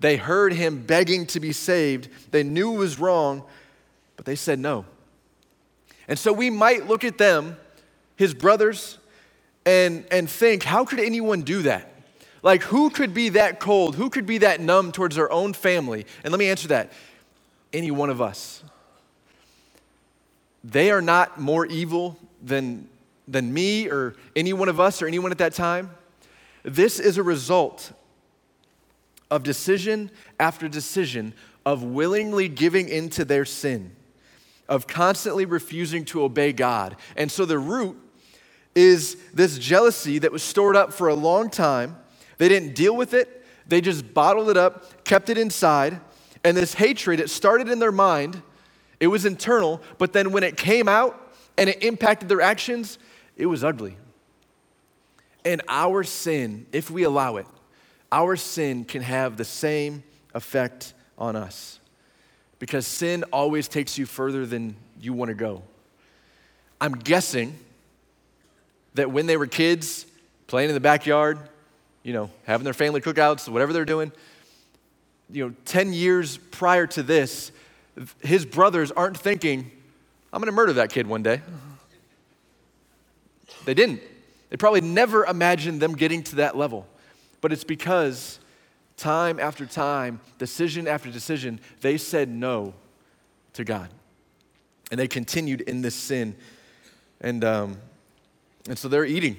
They 0.00 0.16
heard 0.16 0.52
him 0.52 0.82
begging 0.82 1.26
to 1.26 1.40
be 1.40 1.52
saved. 1.52 2.08
They 2.30 2.42
knew 2.42 2.74
it 2.74 2.78
was 2.78 2.98
wrong, 2.98 3.44
but 4.16 4.26
they 4.26 4.36
said 4.36 4.58
no. 4.58 4.84
And 6.08 6.18
so 6.18 6.32
we 6.32 6.48
might 6.48 6.88
look 6.88 7.04
at 7.04 7.18
them, 7.18 7.56
his 8.16 8.32
brothers, 8.32 8.98
and, 9.66 10.06
and 10.10 10.28
think, 10.28 10.62
how 10.62 10.86
could 10.86 10.98
anyone 10.98 11.42
do 11.42 11.62
that? 11.62 11.92
Like, 12.42 12.62
who 12.62 12.88
could 12.88 13.12
be 13.12 13.30
that 13.30 13.60
cold? 13.60 13.96
Who 13.96 14.08
could 14.08 14.24
be 14.24 14.38
that 14.38 14.60
numb 14.60 14.90
towards 14.90 15.16
their 15.16 15.30
own 15.30 15.52
family? 15.52 16.06
And 16.24 16.32
let 16.32 16.38
me 16.38 16.48
answer 16.48 16.68
that 16.68 16.92
any 17.72 17.90
one 17.90 18.08
of 18.08 18.22
us. 18.22 18.62
They 20.64 20.90
are 20.90 21.02
not 21.02 21.38
more 21.38 21.66
evil 21.66 22.18
than, 22.42 22.88
than 23.26 23.52
me 23.52 23.88
or 23.88 24.16
any 24.34 24.52
one 24.52 24.68
of 24.68 24.80
us 24.80 25.02
or 25.02 25.06
anyone 25.06 25.30
at 25.30 25.38
that 25.38 25.52
time. 25.52 25.90
This 26.62 26.98
is 26.98 27.18
a 27.18 27.22
result 27.22 27.92
of 29.30 29.42
decision 29.42 30.10
after 30.40 30.68
decision 30.68 31.34
of 31.66 31.82
willingly 31.82 32.48
giving 32.48 32.88
into 32.88 33.24
their 33.24 33.44
sin 33.44 33.94
of 34.68 34.86
constantly 34.86 35.44
refusing 35.44 36.04
to 36.06 36.22
obey 36.22 36.52
God. 36.52 36.96
And 37.16 37.30
so 37.30 37.44
the 37.44 37.58
root 37.58 37.96
is 38.74 39.16
this 39.32 39.58
jealousy 39.58 40.18
that 40.18 40.30
was 40.30 40.42
stored 40.42 40.76
up 40.76 40.92
for 40.92 41.08
a 41.08 41.14
long 41.14 41.50
time. 41.50 41.96
They 42.36 42.48
didn't 42.48 42.74
deal 42.74 42.94
with 42.94 43.14
it, 43.14 43.44
they 43.66 43.80
just 43.80 44.14
bottled 44.14 44.50
it 44.50 44.56
up, 44.56 45.04
kept 45.04 45.30
it 45.30 45.38
inside. 45.38 46.00
And 46.44 46.56
this 46.56 46.74
hatred, 46.74 47.18
it 47.18 47.30
started 47.30 47.68
in 47.68 47.78
their 47.78 47.92
mind, 47.92 48.42
it 49.00 49.08
was 49.08 49.24
internal, 49.24 49.80
but 49.98 50.12
then 50.12 50.32
when 50.32 50.42
it 50.42 50.56
came 50.56 50.88
out 50.88 51.34
and 51.56 51.68
it 51.68 51.82
impacted 51.82 52.28
their 52.28 52.40
actions, 52.40 52.98
it 53.36 53.46
was 53.46 53.64
ugly. 53.64 53.96
And 55.44 55.62
our 55.68 56.04
sin, 56.04 56.66
if 56.72 56.90
we 56.90 57.04
allow 57.04 57.36
it, 57.36 57.46
our 58.12 58.36
sin 58.36 58.84
can 58.84 59.02
have 59.02 59.36
the 59.36 59.44
same 59.44 60.02
effect 60.34 60.94
on 61.16 61.36
us 61.36 61.80
because 62.58 62.86
sin 62.86 63.24
always 63.32 63.68
takes 63.68 63.98
you 63.98 64.06
further 64.06 64.46
than 64.46 64.76
you 65.00 65.12
want 65.12 65.28
to 65.28 65.34
go. 65.34 65.62
I'm 66.80 66.92
guessing 66.92 67.58
that 68.94 69.10
when 69.10 69.26
they 69.26 69.36
were 69.36 69.46
kids, 69.46 70.06
playing 70.46 70.70
in 70.70 70.74
the 70.74 70.80
backyard, 70.80 71.38
you 72.02 72.12
know, 72.12 72.30
having 72.44 72.64
their 72.64 72.74
family 72.74 73.00
cookouts, 73.00 73.48
whatever 73.48 73.72
they're 73.72 73.84
doing, 73.84 74.12
you 75.30 75.46
know, 75.46 75.54
10 75.66 75.92
years 75.92 76.38
prior 76.38 76.86
to 76.86 77.02
this, 77.02 77.52
his 78.22 78.46
brothers 78.46 78.90
aren't 78.90 79.16
thinking, 79.16 79.70
I'm 80.32 80.40
going 80.40 80.46
to 80.46 80.52
murder 80.52 80.74
that 80.74 80.90
kid 80.90 81.06
one 81.06 81.22
day. 81.22 81.40
They 83.64 83.74
didn't. 83.74 84.00
They 84.50 84.56
probably 84.56 84.80
never 84.80 85.24
imagined 85.24 85.80
them 85.80 85.94
getting 85.94 86.22
to 86.24 86.36
that 86.36 86.56
level. 86.56 86.86
But 87.40 87.52
it's 87.52 87.64
because 87.64 88.38
time 88.98 89.40
after 89.40 89.64
time, 89.64 90.20
decision 90.36 90.86
after 90.86 91.10
decision, 91.10 91.60
they 91.80 91.96
said 91.96 92.28
no 92.28 92.74
to 93.54 93.64
God. 93.64 93.88
And 94.90 95.00
they 95.00 95.08
continued 95.08 95.62
in 95.62 95.80
this 95.80 95.94
sin. 95.94 96.36
And, 97.20 97.44
um, 97.44 97.78
and 98.68 98.78
so 98.78 98.88
they're 98.88 99.04
eating. 99.04 99.36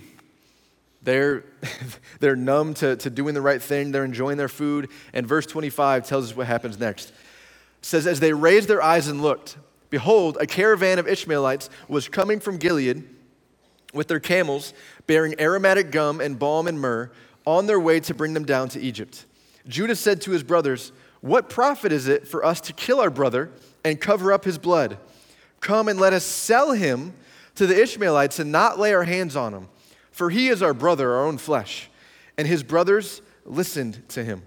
They're, 1.04 1.44
they're 2.20 2.36
numb 2.36 2.74
to, 2.76 2.96
to 2.96 3.10
doing 3.10 3.34
the 3.34 3.42
right 3.42 3.62
thing. 3.62 3.92
They're 3.92 4.06
enjoying 4.06 4.38
their 4.38 4.50
food. 4.50 4.90
And 5.14 5.28
verse 5.28 5.46
25 5.46 6.08
tells 6.08 6.32
us 6.32 6.36
what 6.36 6.48
happens 6.48 6.80
next. 6.80 7.10
It 7.10 7.86
says, 7.86 8.08
As 8.08 8.20
they 8.20 8.34
raised 8.34 8.68
their 8.68 8.82
eyes 8.82 9.08
and 9.08 9.22
looked, 9.22 9.58
behold, 9.90 10.38
a 10.40 10.48
caravan 10.48 11.00
of 11.00 11.08
Ishmaelites 11.08 11.70
was 11.88 12.08
coming 12.08 12.40
from 12.40 12.58
Gilead 12.58 13.04
with 13.94 14.08
their 14.08 14.20
camels, 14.20 14.74
bearing 15.08 15.40
aromatic 15.40 15.92
gum 15.92 16.22
and 16.22 16.38
balm 16.38 16.68
and 16.68 16.80
myrrh, 16.80 17.12
on 17.46 17.66
their 17.66 17.80
way 17.80 18.00
to 18.02 18.14
bring 18.14 18.34
them 18.34 18.46
down 18.46 18.70
to 18.70 18.80
Egypt. 18.80 19.26
Judah 19.68 19.96
said 19.96 20.22
to 20.22 20.32
his 20.32 20.44
brothers, 20.44 20.92
What 21.22 21.50
profit 21.50 21.92
is 21.92 22.08
it 22.08 22.28
for 22.28 22.44
us 22.46 22.62
to 22.62 22.74
kill 22.74 23.00
our 23.00 23.10
brother 23.10 23.52
and 23.84 24.00
cover 24.00 24.32
up 24.32 24.46
his 24.46 24.58
blood? 24.58 24.98
Come 25.60 25.88
and 25.88 26.00
let 26.00 26.14
us 26.14 26.24
sell 26.24 26.72
him 26.72 27.14
to 27.56 27.68
the 27.68 27.82
Ishmaelites 27.82 28.40
and 28.40 28.52
not 28.52 28.80
lay 28.80 28.94
our 28.94 29.04
hands 29.04 29.36
on 29.36 29.54
him, 29.54 29.68
for 30.12 30.30
he 30.30 30.48
is 30.48 30.64
our 30.64 30.74
brother, 30.74 31.14
our 31.14 31.26
own 31.26 31.38
flesh. 31.38 31.90
And 32.38 32.48
his 32.48 32.64
brothers 32.64 33.22
listened 33.46 34.08
to 34.10 34.24
him. 34.24 34.44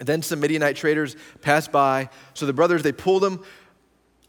Then 0.00 0.22
some 0.22 0.40
Midianite 0.40 0.76
traders 0.76 1.16
passed 1.40 1.72
by. 1.72 2.10
So 2.34 2.46
the 2.46 2.52
brothers, 2.52 2.82
they 2.82 2.92
pulled 2.92 3.24
him, 3.24 3.42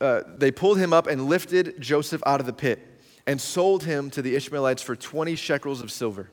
uh, 0.01 0.21
they 0.37 0.51
pulled 0.51 0.77
him 0.77 0.93
up 0.93 1.07
and 1.07 1.27
lifted 1.27 1.79
Joseph 1.79 2.23
out 2.25 2.39
of 2.39 2.45
the 2.45 2.53
pit 2.53 2.85
and 3.27 3.39
sold 3.39 3.83
him 3.83 4.09
to 4.11 4.21
the 4.21 4.35
Ishmaelites 4.35 4.81
for 4.81 4.95
20 4.95 5.35
shekels 5.35 5.81
of 5.81 5.91
silver. 5.91 6.31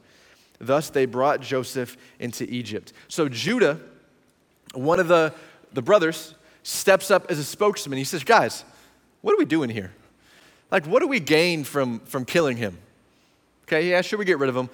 Thus 0.58 0.90
they 0.90 1.06
brought 1.06 1.40
Joseph 1.40 1.96
into 2.18 2.44
Egypt. 2.44 2.92
So 3.08 3.28
Judah, 3.28 3.80
one 4.74 5.00
of 5.00 5.08
the, 5.08 5.34
the 5.72 5.82
brothers, 5.82 6.34
steps 6.62 7.10
up 7.10 7.30
as 7.30 7.38
a 7.38 7.44
spokesman. 7.44 7.98
He 7.98 8.04
says, 8.04 8.24
Guys, 8.24 8.64
what 9.22 9.34
are 9.34 9.38
we 9.38 9.44
doing 9.44 9.70
here? 9.70 9.92
Like, 10.70 10.86
what 10.86 11.00
do 11.00 11.08
we 11.08 11.20
gain 11.20 11.64
from, 11.64 12.00
from 12.00 12.24
killing 12.24 12.56
him? 12.56 12.78
Okay, 13.64 13.90
yeah, 13.90 14.00
sure, 14.00 14.18
we 14.18 14.24
get 14.24 14.38
rid 14.38 14.48
of 14.48 14.56
him, 14.56 14.68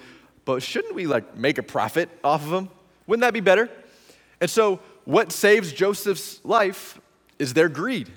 but 0.45 0.61
shouldn't 0.61 0.95
we 0.95 1.07
like 1.07 1.35
make 1.35 1.57
a 1.57 1.63
profit 1.63 2.09
off 2.23 2.45
of 2.45 2.53
him? 2.53 2.69
Wouldn't 3.07 3.21
that 3.21 3.33
be 3.33 3.39
better? 3.39 3.69
And 4.39 4.49
so, 4.49 4.79
what 5.05 5.31
saves 5.31 5.71
Joseph's 5.71 6.43
life 6.43 6.99
is 7.39 7.53
their 7.53 7.69
greed. 7.69 8.09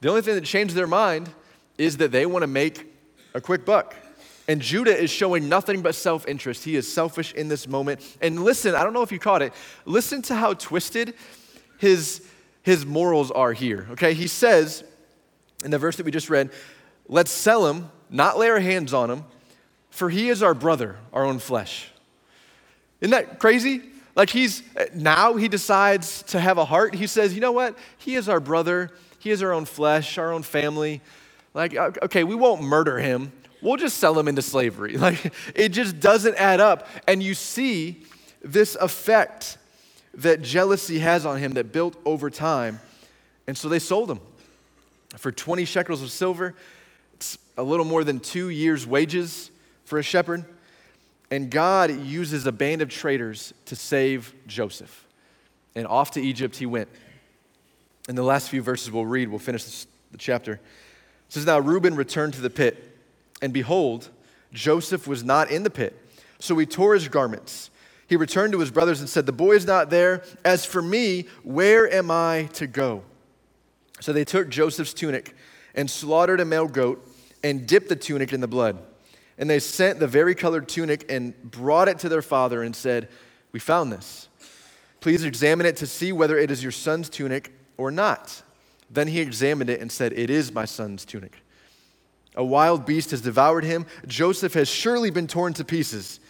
The 0.00 0.08
only 0.08 0.22
thing 0.22 0.34
that 0.34 0.44
changed 0.44 0.74
their 0.74 0.86
mind 0.86 1.30
is 1.78 1.98
that 1.98 2.10
they 2.10 2.26
want 2.26 2.42
to 2.42 2.46
make 2.46 2.86
a 3.34 3.40
quick 3.40 3.64
buck. 3.64 3.94
And 4.52 4.60
Judah 4.60 4.94
is 4.94 5.10
showing 5.10 5.48
nothing 5.48 5.80
but 5.80 5.94
self 5.94 6.28
interest. 6.28 6.62
He 6.62 6.76
is 6.76 6.92
selfish 6.92 7.32
in 7.32 7.48
this 7.48 7.66
moment. 7.66 8.02
And 8.20 8.44
listen, 8.44 8.74
I 8.74 8.84
don't 8.84 8.92
know 8.92 9.00
if 9.00 9.10
you 9.10 9.18
caught 9.18 9.40
it. 9.40 9.54
Listen 9.86 10.20
to 10.24 10.34
how 10.34 10.52
twisted 10.52 11.14
his, 11.78 12.22
his 12.60 12.84
morals 12.84 13.30
are 13.30 13.54
here. 13.54 13.86
Okay, 13.92 14.12
he 14.12 14.26
says 14.26 14.84
in 15.64 15.70
the 15.70 15.78
verse 15.78 15.96
that 15.96 16.04
we 16.04 16.12
just 16.12 16.28
read, 16.28 16.50
let's 17.08 17.30
sell 17.30 17.66
him, 17.66 17.90
not 18.10 18.36
lay 18.36 18.50
our 18.50 18.60
hands 18.60 18.92
on 18.92 19.10
him, 19.10 19.24
for 19.88 20.10
he 20.10 20.28
is 20.28 20.42
our 20.42 20.52
brother, 20.52 20.96
our 21.14 21.24
own 21.24 21.38
flesh. 21.38 21.90
Isn't 23.00 23.12
that 23.12 23.38
crazy? 23.38 23.80
Like 24.14 24.28
he's 24.28 24.62
now 24.92 25.36
he 25.36 25.48
decides 25.48 26.24
to 26.24 26.38
have 26.38 26.58
a 26.58 26.66
heart. 26.66 26.94
He 26.94 27.06
says, 27.06 27.32
you 27.32 27.40
know 27.40 27.52
what? 27.52 27.78
He 27.96 28.16
is 28.16 28.28
our 28.28 28.38
brother. 28.38 28.90
He 29.18 29.30
is 29.30 29.42
our 29.42 29.54
own 29.54 29.64
flesh, 29.64 30.18
our 30.18 30.30
own 30.30 30.42
family. 30.42 31.00
Like, 31.54 31.74
okay, 31.74 32.22
we 32.22 32.34
won't 32.34 32.60
murder 32.60 32.98
him 32.98 33.32
we'll 33.62 33.76
just 33.76 33.96
sell 33.96 34.18
him 34.18 34.28
into 34.28 34.42
slavery. 34.42 34.96
Like, 35.02 35.32
it 35.54 35.70
just 35.70 36.00
doesn't 36.00 36.36
add 36.36 36.60
up. 36.60 36.86
And 37.08 37.22
you 37.22 37.34
see 37.34 38.04
this 38.42 38.74
effect 38.76 39.56
that 40.14 40.42
jealousy 40.42 40.98
has 40.98 41.24
on 41.24 41.38
him 41.38 41.52
that 41.52 41.72
built 41.72 41.96
over 42.04 42.28
time. 42.28 42.80
And 43.46 43.56
so 43.56 43.68
they 43.68 43.78
sold 43.78 44.10
him 44.10 44.20
for 45.16 45.32
20 45.32 45.64
shekels 45.64 46.02
of 46.02 46.10
silver. 46.10 46.54
It's 47.14 47.38
a 47.56 47.62
little 47.62 47.84
more 47.84 48.04
than 48.04 48.20
two 48.20 48.48
years' 48.50 48.86
wages 48.86 49.50
for 49.84 49.98
a 49.98 50.02
shepherd. 50.02 50.44
And 51.30 51.50
God 51.50 51.90
uses 52.04 52.46
a 52.46 52.52
band 52.52 52.82
of 52.82 52.90
traders 52.90 53.54
to 53.66 53.74
save 53.74 54.34
Joseph. 54.46 55.06
And 55.74 55.86
off 55.86 56.12
to 56.12 56.20
Egypt 56.20 56.56
he 56.56 56.66
went. 56.66 56.88
In 58.08 58.14
the 58.14 58.22
last 58.22 58.50
few 58.50 58.62
verses 58.62 58.90
we'll 58.90 59.06
read, 59.06 59.28
we'll 59.28 59.38
finish 59.38 59.64
this, 59.64 59.86
the 60.10 60.18
chapter. 60.18 60.52
It 60.52 60.60
says, 61.30 61.46
Now 61.46 61.58
Reuben 61.58 61.96
returned 61.96 62.34
to 62.34 62.40
the 62.40 62.50
pit 62.50 62.91
and 63.42 63.52
behold, 63.52 64.08
Joseph 64.52 65.06
was 65.06 65.24
not 65.24 65.50
in 65.50 65.64
the 65.64 65.70
pit. 65.70 65.98
So 66.38 66.56
he 66.56 66.64
tore 66.64 66.94
his 66.94 67.08
garments. 67.08 67.70
He 68.08 68.16
returned 68.16 68.52
to 68.52 68.60
his 68.60 68.70
brothers 68.70 69.00
and 69.00 69.08
said, 69.08 69.26
The 69.26 69.32
boy 69.32 69.52
is 69.52 69.66
not 69.66 69.90
there. 69.90 70.22
As 70.44 70.64
for 70.64 70.80
me, 70.80 71.26
where 71.42 71.92
am 71.92 72.10
I 72.10 72.48
to 72.54 72.66
go? 72.66 73.02
So 74.00 74.12
they 74.12 74.24
took 74.24 74.48
Joseph's 74.48 74.94
tunic 74.94 75.34
and 75.74 75.90
slaughtered 75.90 76.40
a 76.40 76.44
male 76.44 76.68
goat 76.68 77.06
and 77.42 77.66
dipped 77.66 77.88
the 77.88 77.96
tunic 77.96 78.32
in 78.32 78.40
the 78.40 78.48
blood. 78.48 78.78
And 79.38 79.48
they 79.48 79.58
sent 79.58 79.98
the 79.98 80.06
vari-colored 80.06 80.68
tunic 80.68 81.06
and 81.08 81.40
brought 81.42 81.88
it 81.88 81.98
to 82.00 82.08
their 82.08 82.22
father 82.22 82.62
and 82.62 82.76
said, 82.76 83.08
We 83.52 83.60
found 83.60 83.92
this. 83.92 84.28
Please 85.00 85.24
examine 85.24 85.66
it 85.66 85.76
to 85.76 85.86
see 85.86 86.12
whether 86.12 86.38
it 86.38 86.50
is 86.50 86.62
your 86.62 86.72
son's 86.72 87.08
tunic 87.08 87.52
or 87.76 87.90
not. 87.90 88.42
Then 88.90 89.08
he 89.08 89.20
examined 89.20 89.70
it 89.70 89.80
and 89.80 89.90
said, 89.90 90.12
It 90.12 90.30
is 90.30 90.52
my 90.52 90.64
son's 90.64 91.04
tunic. 91.04 91.41
A 92.34 92.44
wild 92.44 92.86
beast 92.86 93.10
has 93.10 93.20
devoured 93.20 93.64
him. 93.64 93.86
Joseph 94.06 94.54
has 94.54 94.68
surely 94.68 95.10
been 95.10 95.26
torn 95.26 95.52
to 95.54 95.64
pieces. 95.64 96.20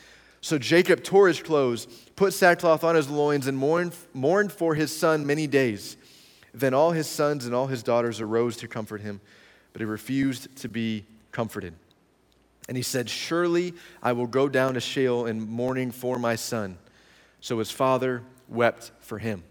So 0.41 0.59
Jacob 0.59 1.05
tore 1.05 1.29
his 1.29 1.41
clothes, 1.41 1.87
put 2.17 2.33
sackcloth 2.33 2.83
on 2.83 2.97
his 2.97 3.09
loins, 3.09 3.47
and 3.47 3.57
mourned, 3.57 3.95
mourned 4.13 4.53
for 4.53 4.75
his 4.75 4.95
son 4.95 5.25
many 5.25 5.47
days. 5.47 5.97
Then 6.53 6.75
all 6.75 6.91
his 6.91 7.07
sons 7.07 7.47
and 7.47 7.55
all 7.55 7.69
his 7.69 7.83
daughters 7.83 8.21
arose 8.21 8.57
to 8.59 8.69
comfort 8.69 9.01
him, 9.01 9.21
but 9.73 9.81
he 9.81 9.87
refused 9.87 10.55
to 10.57 10.69
be 10.69 11.05
comforted. 11.31 11.75
And 12.69 12.77
he 12.77 12.83
said, 12.83 13.09
Surely 13.09 13.75
I 14.03 14.13
will 14.13 14.27
go 14.27 14.49
down 14.49 14.75
to 14.75 14.81
Sheol 14.81 15.27
in 15.27 15.49
mourning 15.49 15.93
for 15.93 16.19
my 16.19 16.35
son. 16.35 16.79
So 17.41 17.59
his 17.59 17.71
father 17.71 18.23
wept 18.49 18.91
for 19.01 19.19
him. 19.19 19.45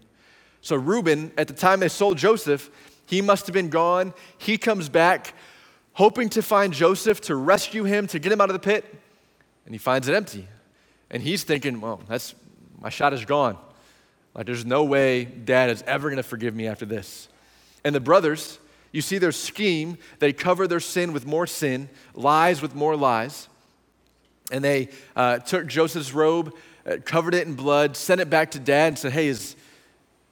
So 0.60 0.76
Reuben, 0.76 1.32
at 1.36 1.48
the 1.48 1.54
time 1.54 1.80
they 1.80 1.88
sold 1.88 2.18
Joseph, 2.18 2.70
he 3.06 3.20
must 3.20 3.46
have 3.46 3.54
been 3.54 3.68
gone. 3.68 4.14
He 4.38 4.58
comes 4.58 4.88
back 4.88 5.34
hoping 5.94 6.28
to 6.30 6.42
find 6.42 6.72
Joseph 6.72 7.20
to 7.22 7.36
rescue 7.36 7.84
him, 7.84 8.06
to 8.08 8.18
get 8.18 8.32
him 8.32 8.40
out 8.40 8.48
of 8.48 8.54
the 8.54 8.60
pit, 8.60 8.84
and 9.64 9.74
he 9.74 9.78
finds 9.78 10.08
it 10.08 10.14
empty. 10.14 10.48
And 11.10 11.22
he's 11.22 11.44
thinking, 11.44 11.80
well, 11.80 12.00
that's 12.08 12.34
my 12.80 12.88
shot 12.88 13.12
is 13.12 13.24
gone. 13.24 13.56
Like 14.34 14.46
there's 14.46 14.64
no 14.64 14.84
way 14.84 15.24
dad 15.24 15.70
is 15.70 15.82
ever 15.86 16.08
going 16.08 16.16
to 16.16 16.22
forgive 16.22 16.54
me 16.54 16.66
after 16.66 16.86
this. 16.86 17.28
And 17.84 17.94
the 17.94 18.00
brothers, 18.00 18.58
you 18.90 19.02
see 19.02 19.18
their 19.18 19.32
scheme, 19.32 19.98
they 20.18 20.32
cover 20.32 20.66
their 20.66 20.80
sin 20.80 21.12
with 21.12 21.26
more 21.26 21.46
sin, 21.46 21.88
lies 22.14 22.62
with 22.62 22.74
more 22.74 22.96
lies. 22.96 23.48
And 24.50 24.64
they 24.64 24.88
uh, 25.14 25.38
took 25.38 25.66
Joseph's 25.66 26.12
robe, 26.12 26.54
uh, 26.86 26.96
covered 27.04 27.34
it 27.34 27.46
in 27.46 27.54
blood, 27.54 27.96
sent 27.96 28.20
it 28.20 28.28
back 28.30 28.52
to 28.52 28.58
dad, 28.58 28.88
and 28.88 28.98
said, 28.98 29.12
Hey, 29.12 29.28
is, 29.28 29.56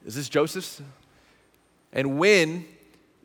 is 0.05 0.15
this 0.15 0.29
Joseph's? 0.29 0.81
And 1.93 2.17
when 2.17 2.65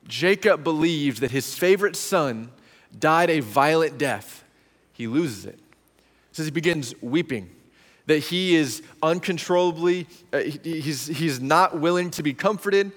Jacob 0.08 0.62
believed 0.62 1.20
that 1.20 1.30
his 1.30 1.54
favorite 1.54 1.96
son 1.96 2.50
died 2.98 3.30
a 3.30 3.40
violent 3.40 3.98
death, 3.98 4.44
he 4.92 5.06
loses 5.06 5.46
it. 5.46 5.58
Says 6.32 6.44
he 6.44 6.50
begins 6.50 6.94
weeping, 7.00 7.50
that 8.06 8.18
he 8.18 8.54
is 8.54 8.82
uncontrollably, 9.02 10.06
uh, 10.32 10.40
he's, 10.40 11.06
he's 11.06 11.40
not 11.40 11.80
willing 11.80 12.10
to 12.10 12.22
be 12.22 12.34
comforted. 12.34 12.92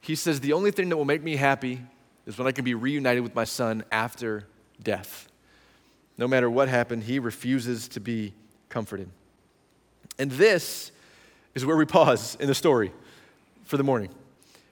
He 0.00 0.14
says, 0.14 0.40
The 0.40 0.52
only 0.52 0.70
thing 0.70 0.88
that 0.88 0.96
will 0.96 1.04
make 1.04 1.22
me 1.22 1.36
happy 1.36 1.80
is 2.26 2.38
when 2.38 2.46
I 2.46 2.52
can 2.52 2.64
be 2.64 2.74
reunited 2.74 3.22
with 3.22 3.34
my 3.34 3.44
son 3.44 3.84
after 3.90 4.46
death. 4.82 5.28
No 6.18 6.28
matter 6.28 6.48
what 6.48 6.68
happened, 6.68 7.04
he 7.04 7.18
refuses 7.18 7.88
to 7.88 8.00
be 8.00 8.32
comforted. 8.68 9.08
And 10.18 10.30
this 10.30 10.92
is 11.54 11.66
where 11.66 11.76
we 11.76 11.84
pause 11.84 12.36
in 12.40 12.46
the 12.46 12.54
story 12.54 12.92
for 13.64 13.76
the 13.76 13.84
morning. 13.84 14.10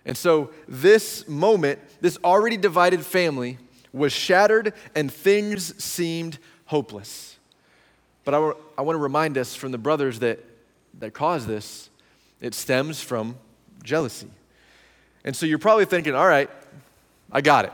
And 0.05 0.17
so, 0.17 0.51
this 0.67 1.29
moment, 1.29 1.79
this 2.01 2.19
already 2.25 2.57
divided 2.57 3.05
family 3.05 3.59
was 3.93 4.13
shattered 4.13 4.73
and 4.95 5.13
things 5.13 5.83
seemed 5.83 6.39
hopeless. 6.67 7.39
But 8.25 8.35
I, 8.35 8.83
want 8.83 8.97
to 8.97 9.01
remind 9.01 9.37
us 9.37 9.55
from 9.55 9.73
the 9.73 9.79
brothers 9.79 10.21
that, 10.21 10.39
that 11.01 11.13
caused 11.13 11.47
this, 11.47 11.91
it 12.41 12.55
stems 12.55 13.03
from 13.03 13.37
jealousy. 13.83 14.31
And 15.25 15.37
so, 15.37 15.47
you're 15.47 15.59
probably 15.59 15.85
thinking, 15.85 16.15
all 16.15 16.29
right, 16.29 16.51
I 17.31 17.41
got 17.41 17.67
it. 17.67 17.73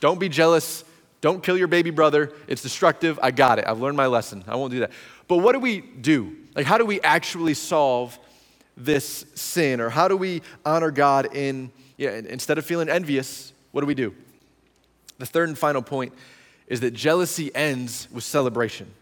Don't 0.00 0.20
be 0.20 0.28
jealous. 0.28 0.84
Don't 1.20 1.42
kill 1.42 1.56
your 1.56 1.68
baby 1.68 1.90
brother. 1.90 2.32
It's 2.46 2.62
destructive. 2.62 3.18
I 3.22 3.30
got 3.30 3.58
it. 3.58 3.66
I've 3.66 3.80
learned 3.80 3.96
my 3.96 4.06
lesson. 4.06 4.44
I 4.46 4.56
won't 4.56 4.72
do 4.72 4.80
that. 4.80 4.90
But 5.28 5.38
what 5.38 5.52
do 5.52 5.58
we 5.58 5.80
do? 5.80 6.36
Like, 6.54 6.66
how 6.66 6.78
do 6.78 6.84
we 6.84 7.00
actually 7.00 7.54
solve 7.54 8.18
this 8.76 9.24
sin? 9.34 9.80
Or 9.80 9.88
how 9.88 10.08
do 10.08 10.16
we 10.16 10.42
honor 10.64 10.90
God 10.90 11.34
in, 11.34 11.70
yeah, 11.96 12.10
instead 12.10 12.58
of 12.58 12.64
feeling 12.64 12.88
envious, 12.88 13.52
what 13.72 13.80
do 13.80 13.86
we 13.86 13.94
do? 13.94 14.14
The 15.18 15.26
third 15.26 15.48
and 15.48 15.58
final 15.58 15.82
point 15.82 16.12
is 16.66 16.80
that 16.80 16.92
jealousy 16.92 17.54
ends 17.54 18.08
with 18.12 18.24
celebration. 18.24 18.92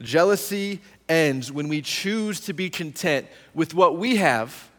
Jealousy 0.00 0.80
ends 1.08 1.50
when 1.52 1.68
we 1.68 1.82
choose 1.82 2.40
to 2.40 2.52
be 2.52 2.70
content 2.70 3.26
with 3.54 3.74
what 3.74 3.96
we 3.96 4.16
have, 4.16 4.70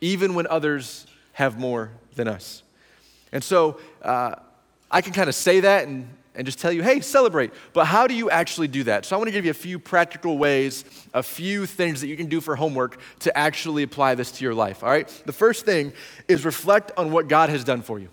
even 0.00 0.34
when 0.34 0.46
others 0.46 1.06
have 1.32 1.58
more 1.58 1.90
than 2.14 2.28
us. 2.28 2.62
And 3.32 3.42
so 3.42 3.80
uh, 4.02 4.36
I 4.90 5.00
can 5.00 5.12
kind 5.12 5.28
of 5.28 5.34
say 5.34 5.60
that 5.60 5.88
and, 5.88 6.08
and 6.34 6.44
just 6.44 6.58
tell 6.58 6.72
you, 6.72 6.82
hey, 6.82 7.00
celebrate. 7.00 7.52
But 7.72 7.86
how 7.86 8.06
do 8.06 8.14
you 8.14 8.28
actually 8.28 8.68
do 8.68 8.84
that? 8.84 9.04
So 9.04 9.14
I 9.14 9.18
want 9.18 9.28
to 9.28 9.32
give 9.32 9.44
you 9.44 9.50
a 9.52 9.54
few 9.54 9.78
practical 9.78 10.36
ways, 10.36 10.84
a 11.12 11.22
few 11.22 11.66
things 11.66 12.00
that 12.00 12.08
you 12.08 12.16
can 12.16 12.26
do 12.26 12.40
for 12.40 12.56
homework 12.56 12.98
to 13.20 13.36
actually 13.36 13.82
apply 13.84 14.16
this 14.16 14.32
to 14.32 14.44
your 14.44 14.54
life. 14.54 14.82
All 14.82 14.90
right? 14.90 15.08
The 15.26 15.32
first 15.32 15.64
thing 15.64 15.92
is 16.26 16.44
reflect 16.44 16.90
on 16.96 17.12
what 17.12 17.28
God 17.28 17.50
has 17.50 17.62
done 17.62 17.82
for 17.82 17.98
you. 17.98 18.08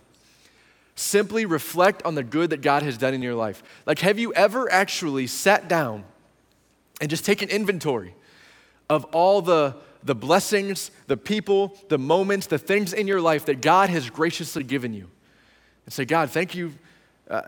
Simply 0.96 1.46
reflect 1.46 2.04
on 2.04 2.16
the 2.16 2.24
good 2.24 2.52
that 2.52 2.62
God 2.62 2.84
has 2.84 2.98
done 2.98 3.14
in 3.14 3.22
your 3.24 3.34
life. 3.34 3.64
Like, 3.86 4.00
have 4.00 4.20
you 4.20 4.34
ever 4.34 4.72
actually 4.72 5.26
sat 5.26 5.68
down 5.68 6.04
and 7.00 7.10
just 7.10 7.26
taken 7.26 7.50
inventory 7.50 8.14
of 8.88 9.06
all 9.06 9.42
the, 9.42 9.76
the 10.04 10.14
blessings, 10.14 10.92
the 11.08 11.18
people, 11.18 11.76
the 11.90 11.98
moments, 11.98 12.46
the 12.48 12.60
things 12.60 12.94
in 12.94 13.08
your 13.08 13.20
life 13.20 13.46
that 13.46 13.62
God 13.62 13.90
has 13.90 14.10
graciously 14.10 14.64
given 14.64 14.94
you. 14.94 15.10
And 15.86 15.94
say, 15.94 16.06
God, 16.06 16.30
thank 16.30 16.54
you 16.54 16.74
uh, 17.30 17.42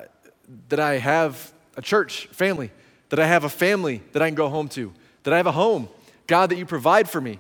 that 0.70 0.80
I 0.80 0.98
have 0.98 1.54
a 1.76 1.82
church 1.82 2.28
family, 2.28 2.72
that 3.10 3.20
I 3.20 3.28
have 3.28 3.44
a 3.44 3.50
family 3.50 4.02
that 4.12 4.22
I 4.22 4.28
can 4.28 4.36
go 4.36 4.50
home 4.50 4.68
to, 4.70 4.94
that 5.24 5.34
I 5.34 5.38
have 5.38 5.48
a 5.48 5.52
home, 5.52 5.88
God, 6.28 6.50
that 6.50 6.58
you 6.58 6.66
provide 6.66 7.10
for 7.10 7.22
me, 7.22 7.40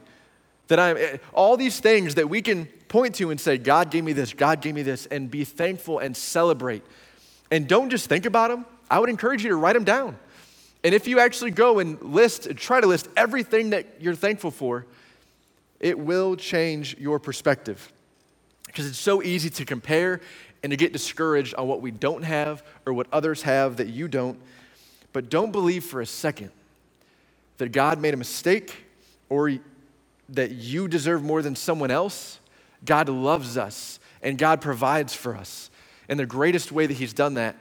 that 0.67 0.79
I'm 0.79 1.19
all 1.33 1.57
these 1.57 1.79
things 1.79 2.15
that 2.15 2.29
we 2.29 2.41
can 2.41 2.65
point 2.87 3.15
to 3.15 3.31
and 3.31 3.39
say, 3.39 3.57
God 3.57 3.91
gave 3.91 4.03
me 4.03 4.13
this, 4.13 4.33
God 4.33 4.61
gave 4.61 4.75
me 4.75 4.83
this, 4.83 5.05
and 5.07 5.29
be 5.29 5.43
thankful 5.43 5.99
and 5.99 6.15
celebrate. 6.15 6.83
And 7.51 7.67
don't 7.67 7.89
just 7.89 8.07
think 8.07 8.25
about 8.25 8.49
them. 8.49 8.65
I 8.89 8.99
would 8.99 9.09
encourage 9.09 9.43
you 9.43 9.49
to 9.49 9.55
write 9.55 9.73
them 9.73 9.83
down. 9.83 10.17
And 10.83 10.93
if 10.93 11.07
you 11.07 11.19
actually 11.19 11.51
go 11.51 11.79
and 11.79 12.01
list, 12.01 12.55
try 12.57 12.81
to 12.81 12.87
list 12.87 13.07
everything 13.15 13.71
that 13.71 13.87
you're 13.99 14.15
thankful 14.15 14.51
for, 14.51 14.85
it 15.79 15.97
will 15.97 16.35
change 16.35 16.97
your 16.97 17.19
perspective. 17.19 17.91
Because 18.67 18.87
it's 18.87 18.97
so 18.97 19.21
easy 19.21 19.49
to 19.51 19.65
compare 19.65 20.21
and 20.63 20.71
to 20.71 20.77
get 20.77 20.93
discouraged 20.93 21.53
on 21.55 21.67
what 21.67 21.81
we 21.81 21.91
don't 21.91 22.23
have 22.23 22.63
or 22.85 22.93
what 22.93 23.07
others 23.11 23.41
have 23.43 23.77
that 23.77 23.87
you 23.87 24.07
don't. 24.07 24.39
But 25.11 25.29
don't 25.29 25.51
believe 25.51 25.83
for 25.83 26.01
a 26.01 26.05
second 26.05 26.49
that 27.57 27.71
God 27.71 27.99
made 27.99 28.13
a 28.13 28.17
mistake 28.17 28.85
or 29.29 29.51
that 30.29 30.51
you 30.51 30.87
deserve 30.87 31.21
more 31.21 31.41
than 31.41 31.55
someone 31.55 31.91
else. 31.91 32.39
God 32.85 33.09
loves 33.09 33.57
us 33.57 33.99
and 34.21 34.37
God 34.37 34.61
provides 34.61 35.13
for 35.13 35.35
us. 35.35 35.69
And 36.07 36.19
the 36.19 36.25
greatest 36.25 36.71
way 36.71 36.85
that 36.85 36.93
He's 36.93 37.13
done 37.13 37.35
that 37.35 37.55